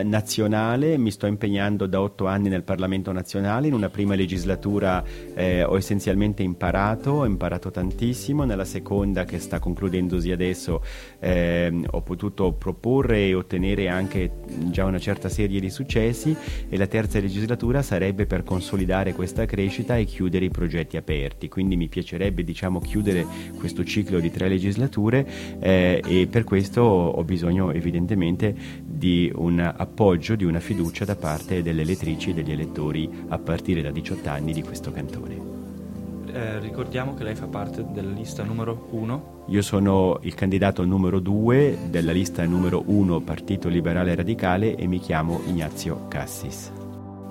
eh, 0.00 0.02
nazionale, 0.02 0.98
mi 0.98 1.10
sto 1.10 1.24
impegnando 1.24 1.86
da 1.86 2.02
otto 2.02 2.26
anni 2.26 2.50
nel 2.50 2.64
Parlamento 2.64 3.10
nazionale, 3.12 3.66
in 3.66 3.72
una 3.72 3.88
prima 3.88 4.14
legislatura 4.14 5.02
eh, 5.34 5.62
ho 5.64 5.74
essenzialmente 5.78 6.42
imparato, 6.42 7.12
ho 7.12 7.24
imparato 7.24 7.70
tantissimo, 7.70 8.44
nella 8.44 8.66
seconda 8.66 9.24
che 9.24 9.38
sta 9.38 9.58
concludendosi 9.58 10.32
adesso 10.32 10.82
eh, 11.18 11.72
ho 11.92 12.02
potuto 12.02 12.52
proporre 12.52 13.20
e 13.20 13.34
ottenere 13.34 13.88
anche 13.88 14.30
già 14.70 14.84
una 14.84 14.98
certa 14.98 15.30
serie 15.30 15.60
di 15.60 15.70
successi 15.70 16.36
e 16.68 16.76
la 16.76 16.88
terza 16.88 17.18
legislatura 17.20 17.80
sarebbe 17.80 18.26
per 18.26 18.42
consolidare 18.42 19.14
questa 19.14 19.46
crescita 19.46 19.96
e 19.96 20.04
chiudere 20.04 20.44
i 20.44 20.50
progetti 20.50 20.98
aperti, 20.98 21.48
quindi 21.48 21.74
mi 21.74 21.88
piacerebbe 21.88 22.44
diciamo 22.44 22.80
chiudere 22.80 23.24
questo 23.56 23.82
ciclo 23.82 24.20
di 24.20 24.30
tre 24.30 24.46
legislature 24.46 25.26
eh, 25.58 26.02
e 26.06 26.26
per 26.26 26.44
questo 26.82 27.18
ho 27.18 27.24
bisogno 27.24 27.72
evidentemente 27.72 28.54
di 28.84 29.30
un 29.34 29.60
appoggio, 29.60 30.34
di 30.34 30.44
una 30.44 30.60
fiducia 30.60 31.04
da 31.04 31.14
parte 31.14 31.62
delle 31.62 31.82
elettrici 31.82 32.30
e 32.30 32.34
degli 32.34 32.50
elettori 32.50 33.08
a 33.28 33.38
partire 33.38 33.82
da 33.82 33.90
18 33.90 34.28
anni 34.28 34.52
di 34.52 34.62
questo 34.62 34.90
cantone. 34.90 35.50
Eh, 36.32 36.58
ricordiamo 36.60 37.14
che 37.14 37.24
lei 37.24 37.34
fa 37.34 37.46
parte 37.46 37.84
della 37.92 38.10
lista 38.10 38.42
numero 38.42 38.88
1. 38.90 39.44
Io 39.48 39.62
sono 39.62 40.18
il 40.22 40.34
candidato 40.34 40.84
numero 40.84 41.20
2 41.20 41.78
della 41.90 42.12
lista 42.12 42.44
numero 42.46 42.82
1 42.86 43.20
Partito 43.20 43.68
Liberale 43.68 44.14
Radicale 44.14 44.74
e 44.74 44.86
mi 44.86 44.98
chiamo 44.98 45.40
Ignazio 45.46 46.06
Cassis. 46.08 46.72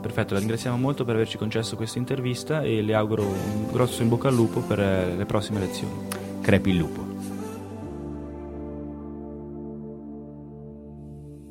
Perfetto, 0.02 0.34
la 0.34 0.40
ringraziamo 0.40 0.78
molto 0.78 1.04
per 1.04 1.16
averci 1.16 1.38
concesso 1.38 1.76
questa 1.76 2.00
intervista 2.00 2.62
e 2.62 2.82
le 2.82 2.94
auguro 2.94 3.24
un 3.24 3.72
grosso 3.72 4.02
in 4.02 4.10
bocca 4.10 4.30
al 4.30 4.36
lupo 4.36 4.62
per 4.62 4.80
le 4.80 5.26
prossime 5.26 5.60
elezioni. 5.60 5.94
Crepi 6.42 6.70
il 6.70 6.78
lupo. 6.78 7.11